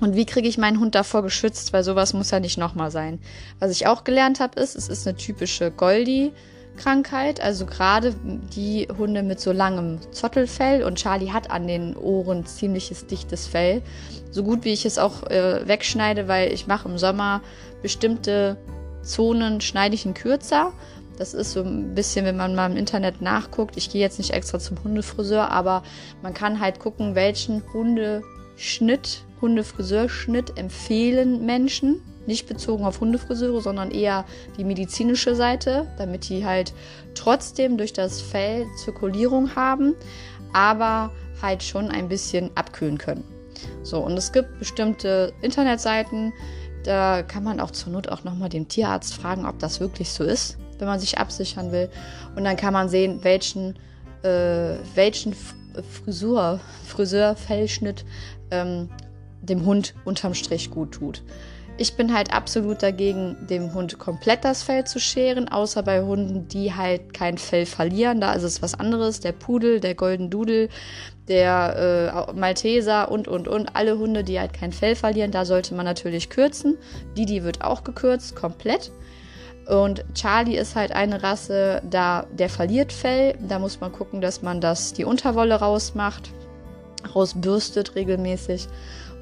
Und 0.00 0.16
wie 0.16 0.26
kriege 0.26 0.48
ich 0.48 0.58
meinen 0.58 0.80
Hund 0.80 0.94
davor 0.94 1.22
geschützt? 1.22 1.72
Weil 1.72 1.84
sowas 1.84 2.14
muss 2.14 2.30
ja 2.30 2.40
nicht 2.40 2.58
nochmal 2.58 2.90
sein. 2.90 3.20
Was 3.60 3.70
ich 3.70 3.86
auch 3.86 4.04
gelernt 4.04 4.40
habe, 4.40 4.58
ist, 4.60 4.74
es 4.74 4.88
ist 4.88 5.06
eine 5.06 5.16
typische 5.16 5.70
Goldie-Krankheit. 5.70 7.40
Also 7.40 7.64
gerade 7.64 8.14
die 8.54 8.88
Hunde 8.98 9.22
mit 9.22 9.40
so 9.40 9.52
langem 9.52 10.00
Zottelfell. 10.12 10.82
Und 10.82 10.98
Charlie 10.98 11.30
hat 11.30 11.50
an 11.50 11.68
den 11.68 11.96
Ohren 11.96 12.44
ziemliches 12.44 13.06
dichtes 13.06 13.46
Fell. 13.46 13.82
So 14.30 14.42
gut 14.42 14.64
wie 14.64 14.72
ich 14.72 14.84
es 14.84 14.98
auch 14.98 15.22
äh, 15.30 15.66
wegschneide, 15.66 16.26
weil 16.26 16.52
ich 16.52 16.66
mache 16.66 16.88
im 16.88 16.98
Sommer 16.98 17.40
bestimmte 17.82 18.56
Zonen, 19.02 19.60
schneide 19.60 19.94
ich 19.94 20.06
ihn 20.06 20.14
kürzer. 20.14 20.72
Das 21.18 21.34
ist 21.34 21.52
so 21.52 21.62
ein 21.62 21.94
bisschen, 21.94 22.24
wenn 22.24 22.36
man 22.36 22.54
mal 22.54 22.70
im 22.70 22.76
Internet 22.76 23.22
nachguckt. 23.22 23.76
Ich 23.76 23.90
gehe 23.90 24.00
jetzt 24.00 24.18
nicht 24.18 24.32
extra 24.32 24.58
zum 24.58 24.82
Hundefriseur, 24.82 25.50
aber 25.50 25.84
man 26.22 26.34
kann 26.34 26.58
halt 26.58 26.80
gucken, 26.80 27.14
welchen 27.14 27.62
Hundeschnitt 27.72 29.22
Hundefriseurschnitt 29.44 30.56
empfehlen 30.58 31.44
Menschen. 31.44 32.00
Nicht 32.26 32.48
bezogen 32.48 32.86
auf 32.86 33.00
Hundefriseure, 33.02 33.60
sondern 33.60 33.90
eher 33.90 34.24
die 34.56 34.64
medizinische 34.64 35.34
Seite, 35.34 35.86
damit 35.98 36.30
die 36.30 36.46
halt 36.46 36.72
trotzdem 37.14 37.76
durch 37.76 37.92
das 37.92 38.22
Fell 38.22 38.64
Zirkulierung 38.82 39.54
haben, 39.54 39.94
aber 40.54 41.12
halt 41.42 41.62
schon 41.62 41.90
ein 41.90 42.08
bisschen 42.08 42.50
abkühlen 42.54 42.96
können. 42.96 43.24
So, 43.82 44.00
und 44.00 44.16
es 44.16 44.32
gibt 44.32 44.58
bestimmte 44.58 45.34
Internetseiten, 45.42 46.32
da 46.82 47.22
kann 47.22 47.44
man 47.44 47.60
auch 47.60 47.70
zur 47.70 47.92
Not 47.92 48.08
auch 48.08 48.24
nochmal 48.24 48.48
den 48.48 48.68
Tierarzt 48.68 49.12
fragen, 49.14 49.44
ob 49.44 49.58
das 49.58 49.78
wirklich 49.78 50.08
so 50.10 50.24
ist, 50.24 50.56
wenn 50.78 50.88
man 50.88 51.00
sich 51.00 51.18
absichern 51.18 51.72
will. 51.72 51.90
Und 52.34 52.44
dann 52.44 52.56
kann 52.56 52.72
man 52.72 52.88
sehen, 52.88 53.22
welchen, 53.22 53.78
äh, 54.22 54.76
welchen 54.94 55.34
Frisur, 55.34 56.60
Friseur-Fellschnitt 56.86 58.06
ähm, 58.50 58.88
dem 59.46 59.64
Hund 59.64 59.94
unterm 60.04 60.34
Strich 60.34 60.70
gut 60.70 60.92
tut. 60.92 61.22
Ich 61.76 61.96
bin 61.96 62.14
halt 62.14 62.32
absolut 62.32 62.84
dagegen, 62.84 63.36
dem 63.50 63.74
Hund 63.74 63.98
komplett 63.98 64.44
das 64.44 64.62
Fell 64.62 64.84
zu 64.84 65.00
scheren, 65.00 65.48
außer 65.48 65.82
bei 65.82 66.02
Hunden, 66.02 66.46
die 66.46 66.72
halt 66.72 67.12
kein 67.12 67.36
Fell 67.36 67.66
verlieren. 67.66 68.20
Da 68.20 68.32
ist 68.34 68.44
es 68.44 68.62
was 68.62 68.78
anderes. 68.78 69.18
Der 69.18 69.32
Pudel, 69.32 69.80
der 69.80 69.96
Golden 69.96 70.30
Doodle, 70.30 70.68
der 71.26 72.28
äh, 72.28 72.32
Malteser 72.32 73.10
und, 73.10 73.26
und, 73.26 73.48
und. 73.48 73.74
Alle 73.74 73.98
Hunde, 73.98 74.22
die 74.22 74.38
halt 74.38 74.52
kein 74.52 74.70
Fell 74.70 74.94
verlieren, 74.94 75.32
da 75.32 75.44
sollte 75.44 75.74
man 75.74 75.84
natürlich 75.84 76.30
kürzen. 76.30 76.78
Didi 77.16 77.42
wird 77.42 77.64
auch 77.64 77.82
gekürzt, 77.82 78.36
komplett. 78.36 78.92
Und 79.66 80.04
Charlie 80.14 80.56
ist 80.56 80.76
halt 80.76 80.92
eine 80.92 81.24
Rasse, 81.24 81.82
da 81.90 82.26
der 82.30 82.50
verliert 82.50 82.92
Fell. 82.92 83.34
Da 83.48 83.58
muss 83.58 83.80
man 83.80 83.90
gucken, 83.90 84.20
dass 84.20 84.42
man 84.42 84.60
das 84.60 84.92
die 84.92 85.04
Unterwolle 85.04 85.56
rausmacht, 85.56 86.30
rausbürstet 87.14 87.96
regelmäßig 87.96 88.68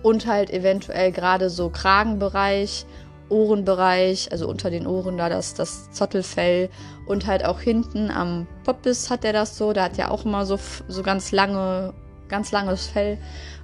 und 0.03 0.27
halt 0.27 0.51
eventuell 0.51 1.13
gerade 1.13 1.51
so 1.51 1.71
Kragenbereich, 1.71 2.87
Ohrenbereich, 3.29 4.31
also 4.31 4.49
unter 4.49 4.71
den 4.71 4.87
Ohren 4.87 5.17
da 5.17 5.29
das, 5.29 5.55
das 5.55 5.91
Zottelfell 5.91 6.69
und 7.07 7.27
halt 7.27 7.45
auch 7.45 7.61
hinten 7.61 8.11
am 8.11 8.47
Poppis 8.65 9.11
hat 9.11 9.25
er 9.25 9.33
das 9.33 9.57
so, 9.57 9.73
da 9.73 9.85
hat 9.85 9.97
ja 9.97 10.11
auch 10.11 10.25
immer 10.25 10.45
so, 10.45 10.59
so 10.89 11.03
ganz 11.03 11.33
lange, 11.33 11.95
ganz 12.29 12.53
langes 12.53 12.87
Fell, 12.87 13.19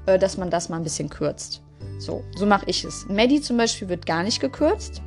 äh, 0.06 0.18
dass 0.18 0.38
man 0.38 0.50
das 0.50 0.68
mal 0.68 0.76
ein 0.76 0.84
bisschen 0.84 1.10
kürzt. 1.10 1.62
So, 1.98 2.24
so 2.34 2.46
mache 2.46 2.64
ich 2.66 2.84
es. 2.84 3.06
Maddie 3.08 3.40
zum 3.40 3.56
Beispiel 3.56 3.88
wird 3.88 4.06
gar 4.06 4.22
nicht 4.22 4.40
gekürzt. 4.40 5.02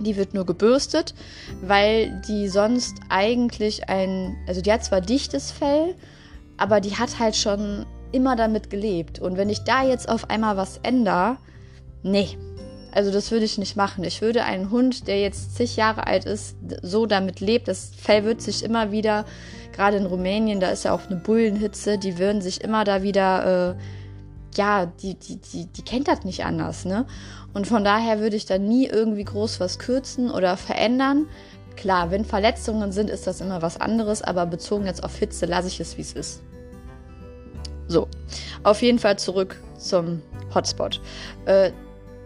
Die 0.00 0.16
wird 0.16 0.34
nur 0.34 0.46
gebürstet, 0.46 1.14
weil 1.62 2.22
die 2.26 2.48
sonst 2.48 2.96
eigentlich 3.08 3.88
ein, 3.88 4.36
also 4.46 4.62
die 4.62 4.72
hat 4.72 4.84
zwar 4.84 5.00
dichtes 5.00 5.50
Fell, 5.50 5.94
aber 6.56 6.80
die 6.80 6.96
hat 6.96 7.18
halt 7.18 7.36
schon 7.36 7.86
immer 8.12 8.36
damit 8.36 8.70
gelebt. 8.70 9.18
Und 9.18 9.36
wenn 9.36 9.48
ich 9.48 9.64
da 9.64 9.84
jetzt 9.84 10.08
auf 10.08 10.30
einmal 10.30 10.56
was 10.56 10.78
ändere, 10.82 11.36
nee. 12.02 12.36
Also 12.92 13.12
das 13.12 13.30
würde 13.30 13.44
ich 13.44 13.56
nicht 13.56 13.76
machen. 13.76 14.02
Ich 14.04 14.20
würde 14.20 14.44
einen 14.44 14.70
Hund, 14.70 15.06
der 15.06 15.20
jetzt 15.20 15.56
zig 15.56 15.76
Jahre 15.76 16.06
alt 16.06 16.24
ist, 16.24 16.56
so 16.82 17.06
damit 17.06 17.40
lebt, 17.40 17.68
das 17.68 17.92
Fell 17.96 18.24
wird 18.24 18.42
sich 18.42 18.64
immer 18.64 18.90
wieder, 18.90 19.24
gerade 19.72 19.96
in 19.96 20.06
Rumänien, 20.06 20.60
da 20.60 20.70
ist 20.70 20.84
ja 20.84 20.92
auch 20.92 21.06
eine 21.08 21.16
Bullenhitze, 21.16 21.98
die 21.98 22.18
würden 22.18 22.42
sich 22.42 22.62
immer 22.62 22.84
da 22.84 23.02
wieder, 23.02 23.76
äh, 23.76 23.80
ja, 24.56 24.86
die, 24.86 25.14
die, 25.14 25.36
die, 25.36 25.66
die 25.66 25.82
kennt 25.82 26.08
das 26.08 26.24
nicht 26.24 26.44
anders, 26.44 26.84
ne? 26.84 27.06
Und 27.54 27.66
von 27.66 27.84
daher 27.84 28.20
würde 28.20 28.36
ich 28.36 28.46
da 28.46 28.58
nie 28.58 28.86
irgendwie 28.86 29.24
groß 29.24 29.60
was 29.60 29.78
kürzen 29.78 30.30
oder 30.30 30.56
verändern. 30.56 31.26
Klar, 31.76 32.10
wenn 32.10 32.24
Verletzungen 32.24 32.92
sind, 32.92 33.10
ist 33.10 33.26
das 33.26 33.40
immer 33.40 33.62
was 33.62 33.80
anderes, 33.80 34.22
aber 34.22 34.46
bezogen 34.46 34.86
jetzt 34.86 35.02
auf 35.02 35.16
Hitze 35.16 35.46
lasse 35.46 35.68
ich 35.68 35.80
es, 35.80 35.96
wie 35.96 36.02
es 36.02 36.12
ist. 36.12 36.42
So, 37.90 38.06
auf 38.62 38.82
jeden 38.82 39.00
Fall 39.00 39.18
zurück 39.18 39.56
zum 39.76 40.22
Hotspot. 40.54 41.00
Äh, 41.46 41.72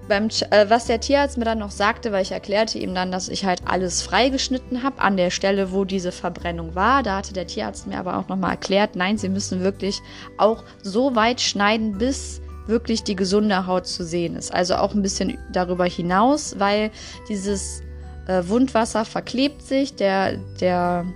beim, 0.09 0.29
äh, 0.51 0.69
was 0.69 0.85
der 0.85 1.01
Tierarzt 1.01 1.39
mir 1.39 1.47
dann 1.47 1.59
noch 1.59 1.71
sagte, 1.71 2.13
weil 2.13 2.21
ich 2.21 2.33
erklärte 2.33 2.79
ihm 2.79 2.95
dann, 2.95 3.11
dass 3.11 3.31
ich 3.31 3.47
halt 3.47 3.63
alles 3.65 4.03
freigeschnitten 4.03 4.83
habe 4.83 5.01
an 5.01 5.17
der 5.17 5.31
Stelle, 5.31 5.73
wo 5.73 5.87
diese 5.87 6.13
Verbrennung 6.13 6.75
war. 6.75 7.03
Da 7.03 7.17
hatte 7.17 7.33
der 7.33 7.47
Tierarzt 7.47 7.87
mir 7.87 7.99
aber 7.99 8.19
auch 8.19 8.29
nochmal 8.29 8.51
erklärt, 8.51 8.95
nein, 8.95 9.17
sie 9.17 9.31
müssen 9.31 9.63
wirklich 9.63 10.03
auch 10.37 10.65
so 10.83 11.17
weit 11.17 11.41
schneiden, 11.41 11.97
bis 11.97 12.43
wirklich 12.67 13.03
die 13.03 13.17
gesunde 13.17 13.67
Haut 13.67 13.87
zu 13.87 14.05
sehen 14.05 14.37
ist. 14.37 14.53
Also 14.53 14.75
auch 14.75 14.93
ein 14.93 15.01
bisschen 15.01 15.39
darüber 15.51 15.87
hinaus, 15.87 16.59
weil 16.59 16.91
dieses 17.31 17.81
äh, 18.27 18.43
Wundwasser 18.47 19.07
verklebt 19.07 19.63
sich, 19.63 19.95
der, 19.95 20.37
der 20.61 21.07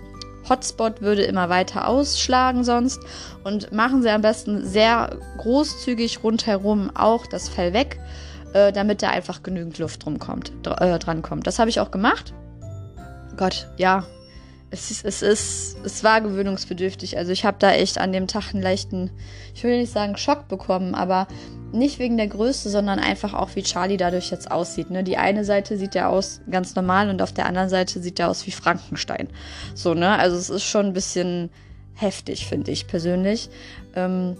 Hotspot 0.48 1.00
würde 1.00 1.22
immer 1.22 1.48
weiter 1.48 1.88
ausschlagen 1.88 2.64
sonst. 2.64 3.00
Und 3.44 3.72
machen 3.72 4.02
Sie 4.02 4.10
am 4.10 4.22
besten 4.22 4.66
sehr 4.66 5.16
großzügig 5.38 6.22
rundherum 6.22 6.90
auch 6.94 7.26
das 7.26 7.48
Fell 7.48 7.72
weg, 7.72 7.98
äh, 8.52 8.72
damit 8.72 9.02
da 9.02 9.10
einfach 9.10 9.42
genügend 9.42 9.78
Luft 9.78 10.04
drum 10.04 10.18
kommt, 10.18 10.52
dr 10.62 10.80
äh, 10.80 10.98
dran 10.98 11.22
kommt. 11.22 11.46
Das 11.46 11.58
habe 11.58 11.70
ich 11.70 11.80
auch 11.80 11.90
gemacht. 11.90 12.32
Gott, 13.36 13.68
ja. 13.76 14.04
Es 14.70 14.90
ist, 14.90 15.06
es 15.06 15.22
ist, 15.22 15.78
es 15.82 16.04
war 16.04 16.20
gewöhnungsbedürftig. 16.20 17.16
Also 17.16 17.32
ich 17.32 17.46
habe 17.46 17.56
da 17.58 17.72
echt 17.72 17.96
an 17.96 18.12
dem 18.12 18.26
Tag 18.26 18.52
einen 18.52 18.62
leichten, 18.62 19.10
ich 19.54 19.64
will 19.64 19.78
nicht 19.78 19.92
sagen 19.92 20.18
Schock 20.18 20.46
bekommen, 20.48 20.94
aber 20.94 21.26
nicht 21.72 21.98
wegen 21.98 22.16
der 22.16 22.28
Größe, 22.28 22.70
sondern 22.70 22.98
einfach 22.98 23.34
auch, 23.34 23.50
wie 23.54 23.62
Charlie 23.62 23.96
dadurch 23.96 24.30
jetzt 24.30 24.50
aussieht. 24.50 24.90
Ne? 24.90 25.04
Die 25.04 25.16
eine 25.16 25.44
Seite 25.44 25.76
sieht 25.76 25.94
ja 25.94 26.08
aus 26.08 26.40
ganz 26.50 26.74
normal 26.74 27.10
und 27.10 27.22
auf 27.22 27.32
der 27.32 27.46
anderen 27.46 27.68
Seite 27.68 28.00
sieht 28.00 28.18
er 28.18 28.30
aus 28.30 28.46
wie 28.46 28.50
Frankenstein. 28.50 29.28
So, 29.74 29.94
ne? 29.94 30.18
Also 30.18 30.36
es 30.36 30.50
ist 30.50 30.64
schon 30.64 30.86
ein 30.86 30.92
bisschen 30.92 31.50
heftig, 31.94 32.46
finde 32.46 32.70
ich 32.70 32.86
persönlich. 32.86 33.50
Ähm, 33.94 34.36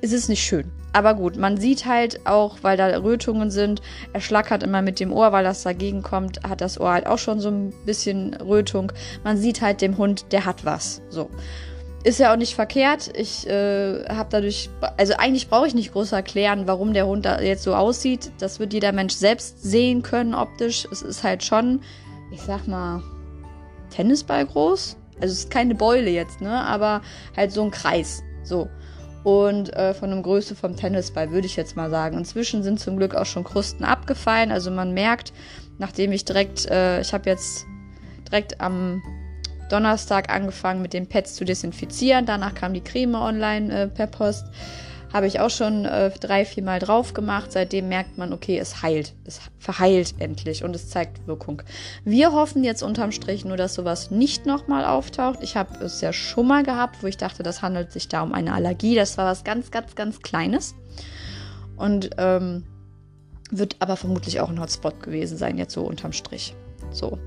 es 0.00 0.12
ist 0.12 0.28
nicht 0.28 0.42
schön. 0.42 0.70
Aber 0.92 1.14
gut, 1.14 1.36
man 1.36 1.56
sieht 1.56 1.86
halt 1.86 2.26
auch, 2.26 2.58
weil 2.62 2.76
da 2.76 2.86
Rötungen 2.98 3.50
sind, 3.50 3.80
er 4.12 4.20
schlackert 4.20 4.62
immer 4.62 4.82
mit 4.82 5.00
dem 5.00 5.12
Ohr, 5.12 5.32
weil 5.32 5.44
das 5.44 5.62
dagegen 5.62 6.02
kommt, 6.02 6.42
hat 6.42 6.60
das 6.60 6.78
Ohr 6.78 6.92
halt 6.92 7.06
auch 7.06 7.18
schon 7.18 7.40
so 7.40 7.48
ein 7.48 7.72
bisschen 7.86 8.34
Rötung. 8.34 8.92
Man 9.24 9.38
sieht 9.38 9.62
halt 9.62 9.80
dem 9.80 9.96
Hund, 9.96 10.26
der 10.32 10.44
hat 10.44 10.64
was. 10.64 11.00
So. 11.08 11.30
Ist 12.04 12.18
ja 12.18 12.32
auch 12.32 12.36
nicht 12.36 12.54
verkehrt. 12.54 13.16
Ich 13.16 13.46
äh, 13.46 14.04
habe 14.08 14.28
dadurch, 14.30 14.68
also 14.96 15.14
eigentlich 15.18 15.48
brauche 15.48 15.68
ich 15.68 15.74
nicht 15.74 15.92
groß 15.92 16.12
erklären, 16.12 16.66
warum 16.66 16.94
der 16.94 17.06
Hund 17.06 17.24
da 17.24 17.40
jetzt 17.40 17.62
so 17.62 17.74
aussieht. 17.74 18.32
Das 18.38 18.58
wird 18.58 18.72
jeder 18.72 18.90
Mensch 18.90 19.14
selbst 19.14 19.62
sehen 19.62 20.02
können 20.02 20.34
optisch. 20.34 20.86
Es 20.90 21.02
ist 21.02 21.22
halt 21.22 21.44
schon, 21.44 21.80
ich 22.32 22.42
sag 22.42 22.66
mal, 22.66 23.02
Tennisball 23.90 24.44
groß. 24.46 24.96
Also 25.20 25.32
es 25.32 25.38
ist 25.44 25.50
keine 25.50 25.76
Beule 25.76 26.10
jetzt, 26.10 26.40
ne? 26.40 26.50
Aber 26.64 27.02
halt 27.36 27.52
so 27.52 27.62
ein 27.62 27.70
Kreis. 27.70 28.24
So 28.42 28.68
und 29.24 29.72
äh, 29.74 29.94
von 29.94 30.10
der 30.10 30.20
Größe 30.20 30.56
vom 30.56 30.76
Tennisball, 30.76 31.30
würde 31.30 31.46
ich 31.46 31.56
jetzt 31.56 31.76
mal 31.76 31.90
sagen. 31.90 32.18
Inzwischen 32.18 32.62
sind 32.62 32.80
zum 32.80 32.96
Glück 32.96 33.14
auch 33.14 33.26
schon 33.26 33.44
Krusten 33.44 33.84
abgefallen. 33.84 34.50
Also 34.50 34.70
man 34.70 34.92
merkt, 34.92 35.32
nachdem 35.78 36.12
ich 36.12 36.24
direkt, 36.24 36.66
äh, 36.66 37.00
ich 37.00 37.12
habe 37.14 37.30
jetzt 37.30 37.64
direkt 38.28 38.60
am 38.60 39.02
Donnerstag 39.72 40.30
angefangen 40.30 40.82
mit 40.82 40.92
den 40.92 41.08
Pads 41.08 41.34
zu 41.34 41.44
desinfizieren. 41.44 42.26
Danach 42.26 42.54
kam 42.54 42.74
die 42.74 42.82
Creme 42.82 43.14
online 43.14 43.82
äh, 43.82 43.88
per 43.88 44.06
Post. 44.06 44.46
Habe 45.12 45.26
ich 45.26 45.40
auch 45.40 45.50
schon 45.50 45.84
äh, 45.84 46.10
drei, 46.10 46.44
vier 46.44 46.62
Mal 46.62 46.78
drauf 46.78 47.12
gemacht. 47.12 47.52
Seitdem 47.52 47.88
merkt 47.88 48.16
man, 48.16 48.32
okay, 48.32 48.58
es 48.58 48.82
heilt. 48.82 49.14
Es 49.24 49.40
verheilt 49.58 50.14
endlich 50.18 50.64
und 50.64 50.74
es 50.74 50.88
zeigt 50.88 51.26
Wirkung. 51.26 51.62
Wir 52.04 52.32
hoffen 52.32 52.64
jetzt 52.64 52.82
unterm 52.82 53.12
Strich 53.12 53.44
nur, 53.44 53.56
dass 53.56 53.74
sowas 53.74 54.10
nicht 54.10 54.46
nochmal 54.46 54.84
auftaucht. 54.84 55.40
Ich 55.42 55.56
habe 55.56 55.84
es 55.84 56.00
ja 56.00 56.12
schon 56.12 56.46
mal 56.46 56.62
gehabt, 56.62 57.02
wo 57.02 57.06
ich 57.06 57.18
dachte, 57.18 57.42
das 57.42 57.60
handelt 57.60 57.92
sich 57.92 58.08
da 58.08 58.22
um 58.22 58.32
eine 58.32 58.54
Allergie. 58.54 58.94
Das 58.94 59.18
war 59.18 59.26
was 59.26 59.44
ganz, 59.44 59.70
ganz, 59.70 59.94
ganz 59.94 60.20
Kleines. 60.20 60.74
Und 61.76 62.10
ähm, 62.16 62.64
wird 63.50 63.76
aber 63.80 63.96
vermutlich 63.96 64.40
auch 64.40 64.48
ein 64.48 64.60
Hotspot 64.60 65.02
gewesen 65.02 65.36
sein, 65.36 65.58
jetzt 65.58 65.74
so 65.74 65.82
unterm 65.82 66.12
Strich. 66.12 66.54
So. 66.90 67.18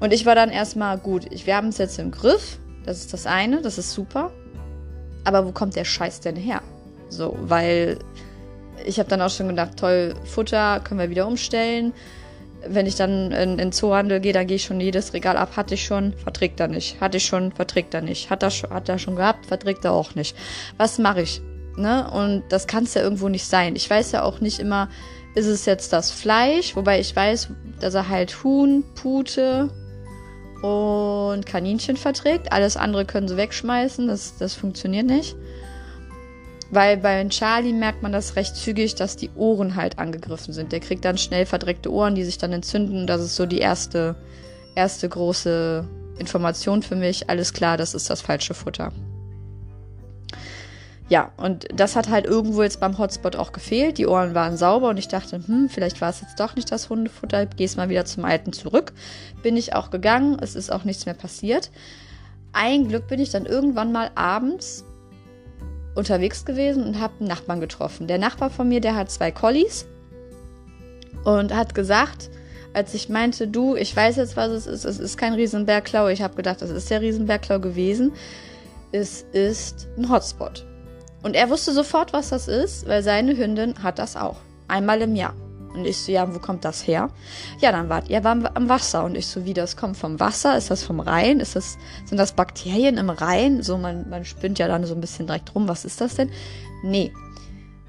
Und 0.00 0.12
ich 0.12 0.26
war 0.26 0.34
dann 0.34 0.50
erstmal 0.50 0.98
gut. 0.98 1.26
Wir 1.46 1.56
haben 1.56 1.68
es 1.68 1.78
jetzt 1.78 1.98
im 1.98 2.10
Griff. 2.10 2.58
Das 2.84 2.98
ist 2.98 3.12
das 3.12 3.26
eine, 3.26 3.62
das 3.62 3.78
ist 3.78 3.92
super. 3.92 4.32
Aber 5.24 5.46
wo 5.46 5.52
kommt 5.52 5.76
der 5.76 5.84
Scheiß 5.84 6.20
denn 6.20 6.36
her? 6.36 6.62
So, 7.08 7.36
weil 7.40 7.98
ich 8.84 8.98
habe 8.98 9.08
dann 9.08 9.22
auch 9.22 9.30
schon 9.30 9.48
gedacht, 9.48 9.76
toll, 9.76 10.14
Futter 10.24 10.80
können 10.80 11.00
wir 11.00 11.10
wieder 11.10 11.26
umstellen. 11.26 11.92
Wenn 12.66 12.86
ich 12.86 12.94
dann 12.94 13.32
in, 13.32 13.58
in 13.58 13.72
Zoohandel 13.72 14.20
gehe, 14.20 14.32
dann 14.32 14.46
gehe 14.46 14.56
ich 14.56 14.64
schon 14.64 14.80
jedes 14.80 15.12
Regal 15.12 15.36
ab. 15.36 15.56
Hatte 15.56 15.74
ich 15.74 15.84
schon, 15.84 16.12
verträgt 16.14 16.60
er 16.60 16.68
nicht. 16.68 17.00
Hatte 17.00 17.16
ich 17.16 17.24
schon, 17.24 17.52
verträgt 17.52 17.92
er 17.94 18.02
nicht. 18.02 18.30
Hat 18.30 18.42
er, 18.42 18.50
hat 18.50 18.88
er 18.88 18.98
schon 18.98 19.16
gehabt, 19.16 19.46
verträgt 19.46 19.84
er 19.84 19.92
auch 19.92 20.14
nicht. 20.14 20.36
Was 20.76 20.98
mache 20.98 21.22
ich? 21.22 21.42
Ne? 21.76 22.10
Und 22.10 22.44
das 22.50 22.66
kann 22.66 22.84
es 22.84 22.94
ja 22.94 23.02
irgendwo 23.02 23.28
nicht 23.28 23.46
sein. 23.46 23.76
Ich 23.76 23.88
weiß 23.88 24.12
ja 24.12 24.22
auch 24.22 24.40
nicht 24.40 24.58
immer, 24.58 24.88
ist 25.34 25.46
es 25.46 25.64
jetzt 25.64 25.92
das 25.92 26.10
Fleisch, 26.10 26.76
wobei 26.76 27.00
ich 27.00 27.14
weiß, 27.14 27.48
dass 27.80 27.94
er 27.94 28.08
halt 28.08 28.44
Huhn, 28.44 28.84
Pute 28.94 29.70
und 30.62 31.46
Kaninchen 31.46 31.96
verträgt. 31.96 32.52
Alles 32.52 32.76
andere 32.76 33.04
können 33.04 33.28
sie 33.28 33.36
wegschmeißen, 33.36 34.06
das, 34.06 34.36
das 34.38 34.54
funktioniert 34.54 35.06
nicht. 35.06 35.34
Weil 36.70 36.96
bei 36.96 37.22
Charlie 37.28 37.72
merkt 37.72 38.02
man 38.02 38.12
das 38.12 38.36
recht 38.36 38.56
zügig, 38.56 38.94
dass 38.94 39.16
die 39.16 39.30
Ohren 39.36 39.76
halt 39.76 39.98
angegriffen 39.98 40.54
sind. 40.54 40.72
Der 40.72 40.80
kriegt 40.80 41.04
dann 41.04 41.18
schnell 41.18 41.44
verdreckte 41.44 41.92
Ohren, 41.92 42.14
die 42.14 42.24
sich 42.24 42.38
dann 42.38 42.52
entzünden. 42.52 43.06
Das 43.06 43.20
ist 43.20 43.36
so 43.36 43.44
die 43.44 43.58
erste, 43.58 44.16
erste 44.74 45.06
große 45.08 45.86
Information 46.18 46.82
für 46.82 46.96
mich. 46.96 47.28
Alles 47.28 47.52
klar, 47.52 47.76
das 47.76 47.94
ist 47.94 48.08
das 48.08 48.22
falsche 48.22 48.54
Futter. 48.54 48.90
Ja, 51.12 51.30
und 51.36 51.66
das 51.74 51.94
hat 51.94 52.08
halt 52.08 52.24
irgendwo 52.24 52.62
jetzt 52.62 52.80
beim 52.80 52.96
Hotspot 52.96 53.36
auch 53.36 53.52
gefehlt. 53.52 53.98
Die 53.98 54.06
Ohren 54.06 54.34
waren 54.34 54.56
sauber 54.56 54.88
und 54.88 54.96
ich 54.96 55.08
dachte, 55.08 55.42
hm, 55.46 55.68
vielleicht 55.68 56.00
war 56.00 56.08
es 56.08 56.22
jetzt 56.22 56.40
doch 56.40 56.56
nicht 56.56 56.72
das 56.72 56.88
Hundefutter. 56.88 57.44
Geh's 57.44 57.76
mal 57.76 57.90
wieder 57.90 58.06
zum 58.06 58.24
Alten 58.24 58.54
zurück. 58.54 58.94
Bin 59.42 59.58
ich 59.58 59.74
auch 59.74 59.90
gegangen. 59.90 60.38
Es 60.40 60.54
ist 60.54 60.72
auch 60.72 60.84
nichts 60.84 61.04
mehr 61.04 61.14
passiert. 61.14 61.70
Ein 62.54 62.88
Glück 62.88 63.08
bin 63.08 63.20
ich 63.20 63.28
dann 63.28 63.44
irgendwann 63.44 63.92
mal 63.92 64.10
abends 64.14 64.86
unterwegs 65.94 66.46
gewesen 66.46 66.82
und 66.82 66.98
habe 66.98 67.12
einen 67.20 67.28
Nachbarn 67.28 67.60
getroffen. 67.60 68.06
Der 68.06 68.16
Nachbar 68.16 68.48
von 68.48 68.66
mir, 68.70 68.80
der 68.80 68.96
hat 68.96 69.10
zwei 69.10 69.30
Collies 69.30 69.84
und 71.24 71.54
hat 71.54 71.74
gesagt, 71.74 72.30
als 72.72 72.94
ich 72.94 73.10
meinte, 73.10 73.48
du, 73.48 73.76
ich 73.76 73.94
weiß 73.94 74.16
jetzt, 74.16 74.38
was 74.38 74.48
es 74.48 74.66
ist, 74.66 74.86
es 74.86 74.98
ist 74.98 75.18
kein 75.18 75.34
Riesenbergklau. 75.34 76.08
Ich 76.08 76.22
habe 76.22 76.36
gedacht, 76.36 76.62
das 76.62 76.70
ist 76.70 76.88
der 76.88 77.02
Riesenbergklau 77.02 77.60
gewesen. 77.60 78.14
Es 78.92 79.26
ist 79.32 79.88
ein 79.98 80.08
Hotspot. 80.08 80.71
Und 81.22 81.34
er 81.34 81.50
wusste 81.50 81.72
sofort, 81.72 82.12
was 82.12 82.30
das 82.30 82.48
ist, 82.48 82.86
weil 82.88 83.02
seine 83.02 83.36
Hündin 83.36 83.82
hat 83.82 83.98
das 83.98 84.16
auch. 84.16 84.36
Einmal 84.68 85.02
im 85.02 85.14
Jahr. 85.14 85.34
Und 85.74 85.86
ich 85.86 85.98
so, 85.98 86.12
ja, 86.12 86.34
wo 86.34 86.38
kommt 86.38 86.64
das 86.64 86.86
her? 86.86 87.08
Ja, 87.60 87.72
dann 87.72 87.88
wart 87.88 88.10
ihr 88.10 88.24
am 88.26 88.68
Wasser. 88.68 89.04
Und 89.04 89.16
ich 89.16 89.26
so, 89.26 89.44
wie 89.44 89.54
das 89.54 89.76
kommt 89.76 89.96
vom 89.96 90.20
Wasser? 90.20 90.56
Ist 90.56 90.70
das 90.70 90.82
vom 90.82 91.00
Rhein? 91.00 91.40
Ist 91.40 91.56
das, 91.56 91.78
sind 92.04 92.18
das 92.18 92.32
Bakterien 92.32 92.98
im 92.98 93.08
Rhein? 93.08 93.62
So, 93.62 93.78
man, 93.78 94.08
man 94.10 94.24
spinnt 94.24 94.58
ja 94.58 94.68
dann 94.68 94.84
so 94.84 94.94
ein 94.94 95.00
bisschen 95.00 95.26
direkt 95.26 95.54
rum. 95.54 95.68
Was 95.68 95.84
ist 95.84 96.00
das 96.00 96.16
denn? 96.16 96.30
Nee. 96.82 97.12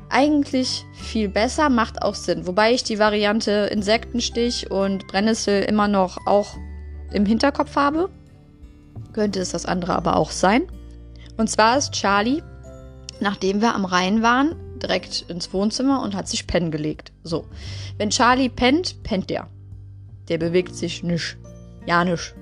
Eigentlich 0.09 0.85
viel 0.93 1.27
besser, 1.27 1.69
macht 1.69 2.03
auch 2.03 2.15
Sinn. 2.15 2.45
Wobei 2.45 2.71
ich 2.71 2.83
die 2.83 2.99
Variante 2.99 3.51
Insektenstich 3.71 4.69
und 4.69 5.07
Brennnessel 5.07 5.63
immer 5.63 5.87
noch 5.87 6.27
auch 6.27 6.55
im 7.11 7.25
Hinterkopf 7.25 7.75
habe. 7.75 8.09
Könnte 9.11 9.39
es 9.39 9.51
das 9.51 9.65
andere 9.65 9.95
aber 9.95 10.15
auch 10.15 10.31
sein. 10.31 10.63
Und 11.35 11.49
zwar 11.49 11.77
ist 11.77 11.93
Charlie, 11.93 12.43
nachdem 13.19 13.61
wir 13.61 13.75
am 13.75 13.85
Rhein 13.85 14.21
waren, 14.21 14.55
direkt 14.81 15.25
ins 15.29 15.53
Wohnzimmer 15.53 16.01
und 16.01 16.15
hat 16.15 16.27
sich 16.27 16.47
pennen 16.47 16.71
gelegt. 16.71 17.11
So. 17.23 17.45
Wenn 17.97 18.09
Charlie 18.09 18.49
pennt, 18.49 19.01
pennt 19.03 19.29
der. 19.29 19.47
Der 20.29 20.37
bewegt 20.37 20.75
sich 20.75 21.03
nicht. 21.03 21.37
Ja, 21.85 22.03
nicht. 22.03 22.33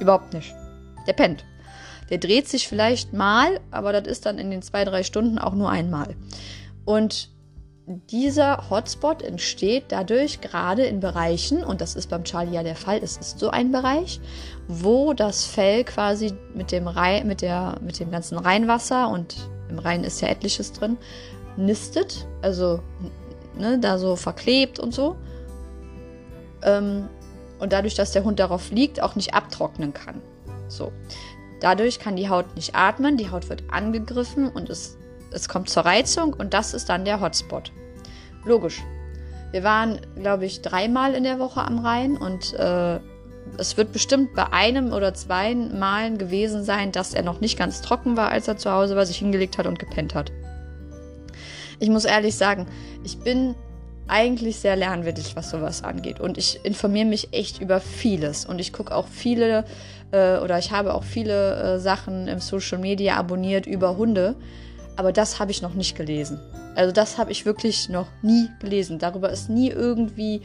Überhaupt 0.00 0.32
nicht. 0.34 0.54
Der 1.06 1.12
pennt. 1.12 1.44
Der 2.10 2.18
dreht 2.18 2.48
sich 2.48 2.68
vielleicht 2.68 3.12
mal, 3.12 3.60
aber 3.70 3.92
das 3.92 4.06
ist 4.06 4.26
dann 4.26 4.38
in 4.38 4.50
den 4.50 4.62
zwei, 4.62 4.84
drei 4.84 5.02
Stunden 5.02 5.38
auch 5.38 5.54
nur 5.54 5.70
einmal. 5.70 6.14
Und 6.84 7.30
dieser 8.10 8.68
Hotspot 8.70 9.22
entsteht 9.22 9.86
dadurch 9.88 10.40
gerade 10.40 10.84
in 10.84 11.00
Bereichen, 11.00 11.64
und 11.64 11.80
das 11.80 11.94
ist 11.94 12.10
beim 12.10 12.24
Charlie 12.24 12.54
ja 12.54 12.62
der 12.62 12.76
Fall, 12.76 13.00
es 13.02 13.16
ist 13.16 13.38
so 13.38 13.50
ein 13.50 13.72
Bereich, 13.72 14.20
wo 14.68 15.14
das 15.14 15.46
Fell 15.46 15.84
quasi 15.84 16.34
mit 16.54 16.70
dem, 16.70 16.86
Rhein, 16.86 17.26
mit 17.26 17.40
der, 17.40 17.78
mit 17.80 17.98
dem 17.98 18.10
ganzen 18.10 18.38
Rheinwasser 18.38 19.08
und 19.08 19.48
im 19.68 19.78
Rhein 19.78 20.04
ist 20.04 20.20
ja 20.20 20.28
etliches 20.28 20.72
drin, 20.72 20.96
nistet, 21.56 22.26
also 22.42 22.80
ne, 23.56 23.78
da 23.78 23.98
so 23.98 24.16
verklebt 24.16 24.78
und 24.78 24.94
so. 24.94 25.16
Ähm, 26.62 27.08
und 27.58 27.72
dadurch, 27.72 27.94
dass 27.94 28.12
der 28.12 28.24
Hund 28.24 28.38
darauf 28.38 28.70
liegt, 28.70 29.02
auch 29.02 29.16
nicht 29.16 29.34
abtrocknen 29.34 29.92
kann. 29.92 30.22
So. 30.68 30.92
Dadurch 31.60 31.98
kann 31.98 32.14
die 32.14 32.28
Haut 32.28 32.54
nicht 32.54 32.76
atmen, 32.76 33.16
die 33.16 33.30
Haut 33.30 33.48
wird 33.48 33.64
angegriffen 33.68 34.48
und 34.48 34.70
es, 34.70 34.96
es 35.32 35.48
kommt 35.48 35.68
zur 35.68 35.84
Reizung 35.84 36.34
und 36.34 36.54
das 36.54 36.72
ist 36.72 36.88
dann 36.88 37.04
der 37.04 37.20
Hotspot. 37.20 37.72
Logisch. 38.44 38.82
Wir 39.50 39.64
waren, 39.64 40.00
glaube 40.14 40.44
ich, 40.44 40.62
dreimal 40.62 41.14
in 41.14 41.24
der 41.24 41.38
Woche 41.38 41.62
am 41.62 41.78
Rhein 41.78 42.16
und 42.16 42.54
äh, 42.54 43.00
es 43.56 43.76
wird 43.76 43.92
bestimmt 43.92 44.34
bei 44.34 44.52
einem 44.52 44.92
oder 44.92 45.14
zwei 45.14 45.54
Malen 45.54 46.18
gewesen 46.18 46.64
sein, 46.64 46.92
dass 46.92 47.14
er 47.14 47.22
noch 47.22 47.40
nicht 47.40 47.58
ganz 47.58 47.80
trocken 47.80 48.16
war, 48.16 48.30
als 48.30 48.48
er 48.48 48.56
zu 48.56 48.70
Hause 48.70 48.96
war, 48.96 49.06
sich 49.06 49.18
hingelegt 49.18 49.58
hat 49.58 49.66
und 49.66 49.78
gepennt 49.78 50.14
hat. 50.14 50.30
Ich 51.80 51.88
muss 51.88 52.04
ehrlich 52.04 52.34
sagen, 52.34 52.66
ich 53.04 53.18
bin 53.18 53.54
eigentlich 54.08 54.56
sehr 54.56 54.74
lernwillig, 54.74 55.36
was 55.36 55.50
sowas 55.50 55.84
angeht. 55.84 56.18
Und 56.18 56.38
ich 56.38 56.60
informiere 56.64 57.06
mich 57.06 57.32
echt 57.32 57.60
über 57.60 57.78
vieles. 57.80 58.44
Und 58.44 58.58
ich 58.58 58.72
gucke 58.72 58.94
auch 58.94 59.06
viele 59.06 59.64
äh, 60.10 60.38
oder 60.38 60.58
ich 60.58 60.72
habe 60.72 60.94
auch 60.94 61.04
viele 61.04 61.54
äh, 61.54 61.78
Sachen 61.78 62.26
im 62.26 62.40
Social 62.40 62.78
Media 62.78 63.16
abonniert 63.16 63.66
über 63.66 63.96
Hunde. 63.96 64.34
Aber 64.96 65.12
das 65.12 65.38
habe 65.38 65.50
ich 65.50 65.62
noch 65.62 65.74
nicht 65.74 65.96
gelesen. 65.96 66.40
Also 66.74 66.92
das 66.92 67.18
habe 67.18 67.30
ich 67.30 67.46
wirklich 67.46 67.88
noch 67.88 68.08
nie 68.22 68.48
gelesen. 68.60 68.98
Darüber 68.98 69.30
ist 69.30 69.48
nie 69.50 69.68
irgendwie, 69.68 70.42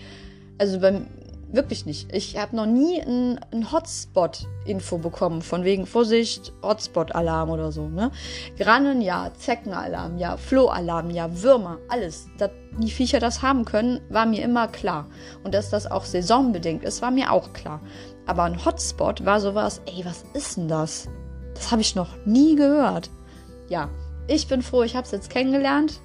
also 0.57 0.79
beim, 0.79 1.07
Wirklich 1.53 1.85
nicht. 1.85 2.11
Ich 2.11 2.35
habe 2.35 2.55
noch 2.55 2.65
nie 2.65 2.99
ein, 2.99 3.71
Hotspot-Info 3.71 4.97
bekommen, 4.97 5.43
von 5.43 5.63
wegen 5.63 5.85
Vorsicht, 5.85 6.51
Hotspot-Alarm 6.63 7.51
oder 7.51 7.71
so. 7.71 7.87
Ne? 7.87 8.09
Grannen, 8.57 9.01
ja, 9.01 9.31
Zeckenalarm, 9.37 10.17
ja, 10.17 10.35
Flohalarm, 10.37 11.11
ja, 11.11 11.29
Würmer, 11.43 11.77
alles. 11.89 12.25
Dass 12.39 12.49
die 12.79 12.89
Viecher 12.89 13.19
das 13.19 13.43
haben 13.43 13.65
können, 13.65 14.01
war 14.09 14.25
mir 14.25 14.43
immer 14.43 14.67
klar. 14.67 15.05
Und 15.43 15.53
dass 15.53 15.69
das 15.69 15.85
auch 15.85 16.05
saisonbedingt 16.05 16.83
ist, 16.83 17.03
war 17.03 17.11
mir 17.11 17.31
auch 17.31 17.53
klar. 17.53 17.81
Aber 18.25 18.45
ein 18.45 18.65
Hotspot 18.65 19.23
war 19.23 19.39
sowas, 19.39 19.79
ey, 19.85 20.03
was 20.05 20.25
ist 20.33 20.57
denn 20.57 20.67
das? 20.67 21.07
Das 21.53 21.71
habe 21.71 21.83
ich 21.83 21.93
noch 21.93 22.15
nie 22.25 22.55
gehört. 22.55 23.11
Ja, 23.69 23.91
ich 24.27 24.47
bin 24.47 24.63
froh, 24.63 24.81
ich 24.81 24.95
habe 24.95 25.05
es 25.05 25.11
jetzt 25.11 25.29
kennengelernt. 25.29 26.01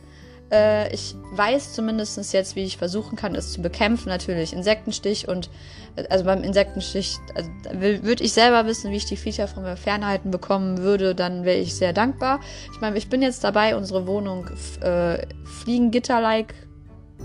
Äh, 0.50 0.92
ich 0.94 1.14
weiß 1.32 1.74
zumindest 1.74 2.32
jetzt, 2.32 2.56
wie 2.56 2.64
ich 2.64 2.78
versuchen 2.78 3.16
kann, 3.16 3.34
es 3.34 3.52
zu 3.52 3.62
bekämpfen. 3.62 4.08
Natürlich 4.08 4.52
Insektenstich 4.52 5.28
und 5.28 5.50
äh, 5.96 6.04
also 6.08 6.24
beim 6.24 6.42
Insektenstich 6.42 7.16
also, 7.34 7.50
würde 7.72 8.24
ich 8.24 8.32
selber 8.32 8.66
wissen, 8.66 8.90
wie 8.90 8.96
ich 8.96 9.04
die 9.04 9.16
Viecher 9.16 9.48
von 9.48 9.62
mir 9.62 9.76
fernhalten 9.76 10.30
bekommen 10.30 10.78
würde, 10.78 11.14
dann 11.14 11.44
wäre 11.44 11.58
ich 11.58 11.74
sehr 11.74 11.92
dankbar. 11.92 12.40
Ich 12.72 12.80
meine, 12.80 12.96
ich 12.96 13.08
bin 13.08 13.22
jetzt 13.22 13.44
dabei, 13.44 13.76
unsere 13.76 14.06
Wohnung 14.06 14.48
äh, 14.80 15.26
Fliegengitter-like 15.62 16.54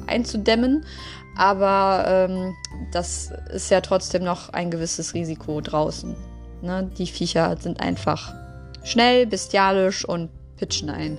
einzudämmen, 0.08 0.86
aber 1.38 2.06
ähm, 2.08 2.54
das 2.92 3.32
ist 3.54 3.70
ja 3.72 3.82
trotzdem 3.82 4.24
noch 4.24 4.50
ein 4.50 4.70
gewisses 4.70 5.14
Risiko 5.14 5.62
draußen. 5.62 6.16
Ne? 6.62 6.90
Die 6.98 7.08
Viecher 7.08 7.56
sind 7.58 7.80
einfach 7.80 8.34
schnell, 8.84 9.26
bestialisch 9.26 10.04
und 10.04 10.30
pitchen 10.64 10.90
ein. 10.90 11.18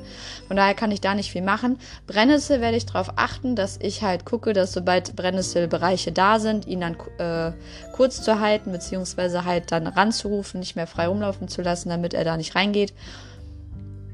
Von 0.48 0.56
daher 0.56 0.74
kann 0.74 0.90
ich 0.90 1.02
da 1.02 1.14
nicht 1.14 1.30
viel 1.30 1.42
machen. 1.42 1.78
Brennnessel 2.06 2.62
werde 2.62 2.78
ich 2.78 2.86
darauf 2.86 3.12
achten, 3.16 3.56
dass 3.56 3.78
ich 3.80 4.02
halt 4.02 4.24
gucke, 4.24 4.54
dass 4.54 4.72
sobald 4.72 5.14
Brennnesselbereiche 5.14 6.12
da 6.12 6.40
sind, 6.40 6.66
ihn 6.66 6.80
dann 6.80 6.96
äh, 7.18 7.52
kurz 7.92 8.22
zu 8.22 8.40
halten, 8.40 8.72
beziehungsweise 8.72 9.44
halt 9.44 9.70
dann 9.70 9.86
ranzurufen, 9.86 10.60
nicht 10.60 10.76
mehr 10.76 10.86
frei 10.86 11.08
rumlaufen 11.08 11.48
zu 11.48 11.60
lassen, 11.60 11.90
damit 11.90 12.14
er 12.14 12.24
da 12.24 12.38
nicht 12.38 12.54
reingeht. 12.54 12.94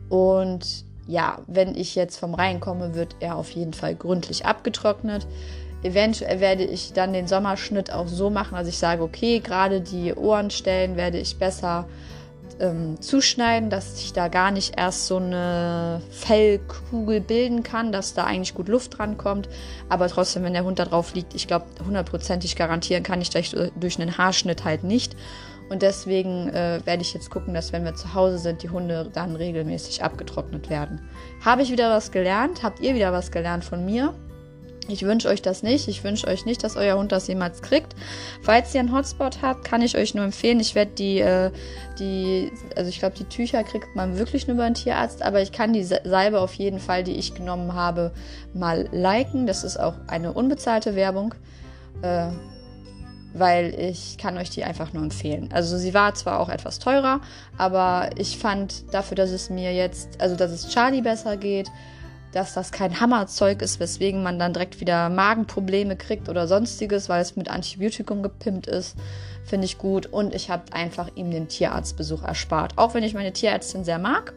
Und 0.09 0.85
ja, 1.07 1.39
wenn 1.47 1.77
ich 1.77 1.95
jetzt 1.95 2.19
vom 2.19 2.35
Rhein 2.35 2.59
komme, 2.59 2.95
wird 2.95 3.17
er 3.21 3.37
auf 3.37 3.51
jeden 3.51 3.73
Fall 3.73 3.95
gründlich 3.95 4.47
abgetrocknet. 4.47 5.27
Eventuell 5.83 6.41
werde 6.41 6.65
ich 6.65 6.93
dann 6.93 7.13
den 7.13 7.29
Sommerschnitt 7.29 7.93
auch 7.93 8.09
so 8.09 8.31
machen, 8.31 8.57
dass 8.57 8.69
ich 8.69 8.79
sage, 8.79 9.03
okay, 9.03 9.39
gerade 9.39 9.81
die 9.81 10.13
Ohrenstellen 10.13 10.97
werde 10.97 11.19
ich 11.19 11.39
besser 11.39 11.87
ähm, 12.61 13.01
zuschneiden, 13.01 13.71
dass 13.71 13.99
sich 13.99 14.13
da 14.13 14.29
gar 14.29 14.51
nicht 14.51 14.79
erst 14.79 15.07
so 15.07 15.17
eine 15.17 16.01
Fellkugel 16.11 17.21
bilden 17.21 17.63
kann, 17.63 17.93
dass 17.93 18.15
da 18.15 18.25
eigentlich 18.25 18.55
gut 18.55 18.69
Luft 18.69 18.99
dran 18.99 19.19
kommt. 19.19 19.49
Aber 19.89 20.09
trotzdem, 20.09 20.45
wenn 20.45 20.53
der 20.53 20.65
Hund 20.65 20.79
da 20.79 20.85
drauf 20.85 21.15
liegt, 21.15 21.35
ich 21.35 21.47
glaube, 21.47 21.67
hundertprozentig 21.85 22.57
garantieren 22.57 23.03
kann 23.03 23.21
ich 23.21 23.31
durch, 23.31 23.55
durch 23.79 24.01
einen 24.01 24.19
Haarschnitt 24.19 24.65
halt 24.65 24.85
nicht. 24.85 25.17
Und 25.71 25.83
deswegen 25.83 26.49
äh, 26.49 26.81
werde 26.85 27.03
ich 27.03 27.15
jetzt 27.15 27.31
gucken, 27.31 27.55
dass 27.55 27.73
wenn 27.73 27.85
wir 27.85 27.95
zu 27.95 28.13
Hause 28.15 28.39
sind, 28.39 28.63
die 28.63 28.71
Hunde 28.71 29.09
dann 29.13 29.37
regelmäßig 29.37 30.03
abgetrocknet 30.03 30.69
werden. 30.69 31.01
Habe 31.45 31.63
ich 31.63 31.71
wieder 31.71 31.91
was 31.91 32.11
gelernt? 32.11 32.65
Habt 32.65 32.81
ihr 32.81 32.95
wieder 32.95 33.13
was 33.13 33.31
gelernt 33.31 33.65
von 33.65 33.85
mir? 33.85 34.15
Ich 34.93 35.03
wünsche 35.05 35.29
euch 35.29 35.43
das 35.43 35.63
nicht. 35.63 35.89
Ich 35.89 36.05
wünsche 36.05 36.27
euch 36.27 36.45
nicht, 36.45 36.63
dass 36.65 36.77
euer 36.77 36.99
Hund 36.99 37.13
das 37.13 37.27
jemals 37.27 37.63
kriegt. 37.63 37.95
Falls 38.43 38.75
ihr 38.75 38.81
einen 38.81 38.93
Hotspot 38.93 39.43
habt, 39.43 39.65
kann 39.65 39.83
ich 39.83 39.97
euch 39.97 40.15
nur 40.15 40.25
empfehlen. 40.25 40.61
Ich 40.61 40.75
werde 40.75 40.93
die, 40.93 41.21
äh, 41.21 41.51
die, 41.99 42.53
also 42.77 42.89
ich 42.89 42.99
glaube, 42.99 43.17
die 43.19 43.25
Tücher 43.25 43.65
kriegt 43.65 43.95
man 43.95 44.19
wirklich 44.19 44.47
nur 44.47 44.55
über 44.55 44.65
einen 44.65 44.75
Tierarzt, 44.75 45.23
aber 45.23 45.41
ich 45.43 45.53
kann 45.53 45.73
die 45.73 45.85
Salbe 45.85 46.41
auf 46.41 46.55
jeden 46.55 46.79
Fall, 46.79 47.05
die 47.05 47.17
ich 47.17 47.35
genommen 47.35 47.75
habe, 47.75 48.13
mal 48.55 48.89
liken. 48.93 49.47
Das 49.47 49.65
ist 49.65 49.79
auch 49.79 49.95
eine 50.07 50.33
unbezahlte 50.33 50.95
Werbung. 50.97 51.35
Äh, 52.03 52.31
weil 53.33 53.75
ich 53.79 54.19
kann 54.19 54.37
euch 54.39 54.51
die 54.51 54.65
einfach 54.65 54.93
nur 54.93 55.03
empfehlen. 55.03 55.51
Also 55.53 55.79
sie 55.79 55.95
war 55.95 56.15
zwar 56.15 56.41
auch 56.41 56.49
etwas 56.49 56.79
teurer, 56.79 57.21
aber 57.57 58.11
ich 58.17 58.39
fand 58.39 58.93
dafür, 58.93 59.15
dass 59.15 59.31
es 59.31 59.51
mir 59.51 59.73
jetzt, 59.73 60.21
also 60.21 60.37
dass 60.37 60.51
es 60.51 60.69
Charlie 60.69 61.03
besser 61.03 61.37
geht, 61.37 61.71
dass 62.33 62.55
das 62.55 62.71
kein 62.71 63.01
Hammerzeug 63.01 63.63
ist, 63.63 63.81
weswegen 63.81 64.23
man 64.23 64.39
dann 64.39 64.53
direkt 64.53 64.81
wieder 64.81 65.09
Magenprobleme 65.09 65.97
kriegt 65.97 66.29
oder 66.29 66.47
sonstiges, 66.47 67.09
weil 67.09 67.23
es 67.23 67.37
mit 67.37 67.51
Antibiotikum 67.51 68.23
gepimpt 68.23 68.67
ist, 68.67 68.97
finde 69.45 69.65
ich 69.65 69.79
gut. 69.79 70.07
Und 70.07 70.35
ich 70.35 70.51
habe 70.51 70.73
einfach 70.73 71.09
ihm 71.17 71.31
den 71.31 71.49
Tierarztbesuch 71.49 72.23
erspart. 72.23 72.75
Auch 72.77 72.95
wenn 72.95 73.03
ich 73.03 73.15
meine 73.15 73.33
Tierärztin 73.33 73.85
sehr 73.85 73.99
mag 73.99 74.33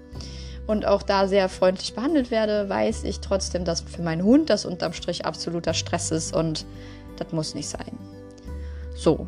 und 0.65 0.85
auch 0.85 1.03
da 1.03 1.27
sehr 1.27 1.49
freundlich 1.49 1.93
behandelt 1.93 2.31
werde, 2.31 2.67
weiß 2.67 3.03
ich 3.03 3.19
trotzdem, 3.19 3.63
dass 3.63 3.81
für 3.81 4.01
meinen 4.01 4.23
Hund 4.23 4.49
das 4.49 4.65
unterm 4.65 4.93
Strich 4.93 5.25
absoluter 5.25 5.73
Stress 5.73 6.11
ist 6.11 6.35
und 6.35 6.65
das 7.17 7.31
muss 7.31 7.53
nicht 7.53 7.69
sein. 7.69 7.97
So. 8.95 9.27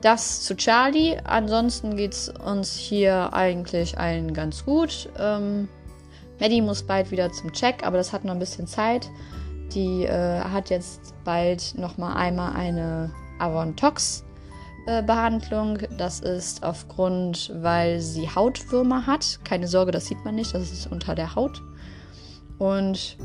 Das 0.00 0.40
zu 0.40 0.56
Charlie. 0.56 1.18
Ansonsten 1.24 1.94
geht 1.94 2.14
es 2.14 2.30
uns 2.30 2.74
hier 2.74 3.34
eigentlich 3.34 3.98
allen 3.98 4.32
ganz 4.32 4.64
gut. 4.64 5.10
Ähm, 5.18 5.68
Maddie 6.40 6.62
muss 6.62 6.82
bald 6.82 7.10
wieder 7.10 7.30
zum 7.30 7.52
Check, 7.52 7.84
aber 7.84 7.98
das 7.98 8.12
hat 8.12 8.24
noch 8.24 8.32
ein 8.32 8.38
bisschen 8.38 8.66
Zeit. 8.66 9.10
Die 9.74 10.04
äh, 10.04 10.40
hat 10.40 10.70
jetzt 10.70 11.14
bald 11.24 11.74
noch 11.76 11.98
mal 11.98 12.14
einmal 12.14 12.56
eine 12.56 13.10
Avon-Tox 13.38 14.24
äh, 14.86 15.02
Behandlung. 15.02 15.78
Das 15.98 16.20
ist 16.20 16.64
aufgrund, 16.64 17.52
weil 17.56 18.00
sie 18.00 18.28
Hautwürmer 18.28 19.06
hat. 19.06 19.38
Keine 19.44 19.68
Sorge, 19.68 19.92
das 19.92 20.06
sieht 20.06 20.24
man 20.24 20.34
nicht, 20.34 20.54
das 20.54 20.72
ist 20.72 20.90
unter 20.90 21.14
der 21.14 21.34
Haut. 21.34 21.62
Und 22.58 23.16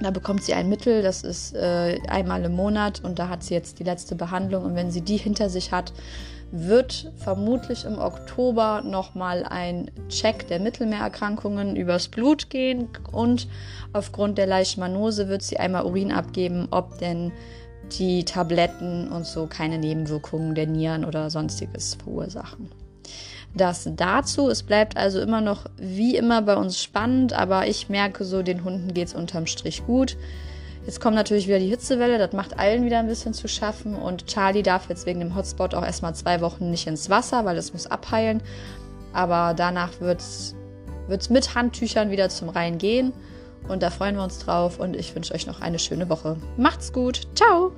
da 0.00 0.10
bekommt 0.10 0.42
sie 0.42 0.54
ein 0.54 0.68
Mittel, 0.68 1.02
das 1.02 1.22
ist 1.22 1.54
äh, 1.54 1.98
einmal 2.08 2.44
im 2.44 2.54
Monat 2.54 3.02
und 3.04 3.18
da 3.18 3.28
hat 3.28 3.42
sie 3.42 3.54
jetzt 3.54 3.78
die 3.78 3.84
letzte 3.84 4.14
Behandlung. 4.16 4.64
Und 4.64 4.74
wenn 4.74 4.90
sie 4.90 5.00
die 5.00 5.16
hinter 5.16 5.48
sich 5.48 5.72
hat, 5.72 5.92
wird 6.56 7.10
vermutlich 7.16 7.84
im 7.84 7.98
Oktober 7.98 8.82
nochmal 8.84 9.44
ein 9.44 9.90
Check 10.08 10.46
der 10.46 10.60
Mittelmeererkrankungen 10.60 11.74
übers 11.74 12.06
Blut 12.06 12.48
gehen 12.48 12.88
und 13.10 13.48
aufgrund 13.92 14.38
der 14.38 14.46
Leishmanose 14.46 15.28
wird 15.28 15.42
sie 15.42 15.58
einmal 15.58 15.84
Urin 15.84 16.12
abgeben, 16.12 16.68
ob 16.70 16.98
denn 16.98 17.32
die 17.98 18.24
Tabletten 18.24 19.08
und 19.08 19.26
so 19.26 19.46
keine 19.46 19.78
Nebenwirkungen 19.78 20.54
der 20.54 20.68
Nieren 20.68 21.04
oder 21.04 21.28
sonstiges 21.28 21.96
verursachen. 21.96 22.70
Das 23.56 23.88
dazu, 23.96 24.48
es 24.48 24.62
bleibt 24.62 24.96
also 24.96 25.20
immer 25.20 25.40
noch 25.40 25.66
wie 25.76 26.16
immer 26.16 26.40
bei 26.42 26.56
uns 26.56 26.80
spannend, 26.80 27.32
aber 27.32 27.66
ich 27.66 27.88
merke 27.88 28.24
so, 28.24 28.42
den 28.42 28.62
Hunden 28.62 28.94
geht 28.94 29.08
es 29.08 29.14
unterm 29.14 29.46
Strich 29.46 29.84
gut. 29.86 30.16
Jetzt 30.86 31.00
kommt 31.00 31.16
natürlich 31.16 31.48
wieder 31.48 31.58
die 31.58 31.68
Hitzewelle, 31.68 32.18
das 32.18 32.32
macht 32.32 32.58
allen 32.58 32.84
wieder 32.84 32.98
ein 32.98 33.06
bisschen 33.06 33.32
zu 33.32 33.48
schaffen 33.48 33.94
und 33.94 34.26
Charlie 34.26 34.62
darf 34.62 34.88
jetzt 34.90 35.06
wegen 35.06 35.20
dem 35.20 35.34
Hotspot 35.34 35.74
auch 35.74 35.84
erstmal 35.84 36.14
zwei 36.14 36.42
Wochen 36.42 36.70
nicht 36.70 36.86
ins 36.86 37.08
Wasser, 37.08 37.44
weil 37.46 37.56
es 37.56 37.72
muss 37.72 37.86
abheilen. 37.86 38.42
Aber 39.14 39.54
danach 39.54 40.00
wird 40.00 40.20
es 40.20 40.54
mit 41.30 41.54
Handtüchern 41.54 42.10
wieder 42.10 42.28
zum 42.28 42.50
Rhein 42.50 42.76
gehen 42.76 43.12
und 43.66 43.82
da 43.82 43.88
freuen 43.88 44.16
wir 44.16 44.24
uns 44.24 44.40
drauf 44.40 44.78
und 44.78 44.94
ich 44.94 45.14
wünsche 45.14 45.34
euch 45.34 45.46
noch 45.46 45.62
eine 45.62 45.78
schöne 45.78 46.10
Woche. 46.10 46.36
Macht's 46.58 46.92
gut, 46.92 47.22
ciao! 47.34 47.72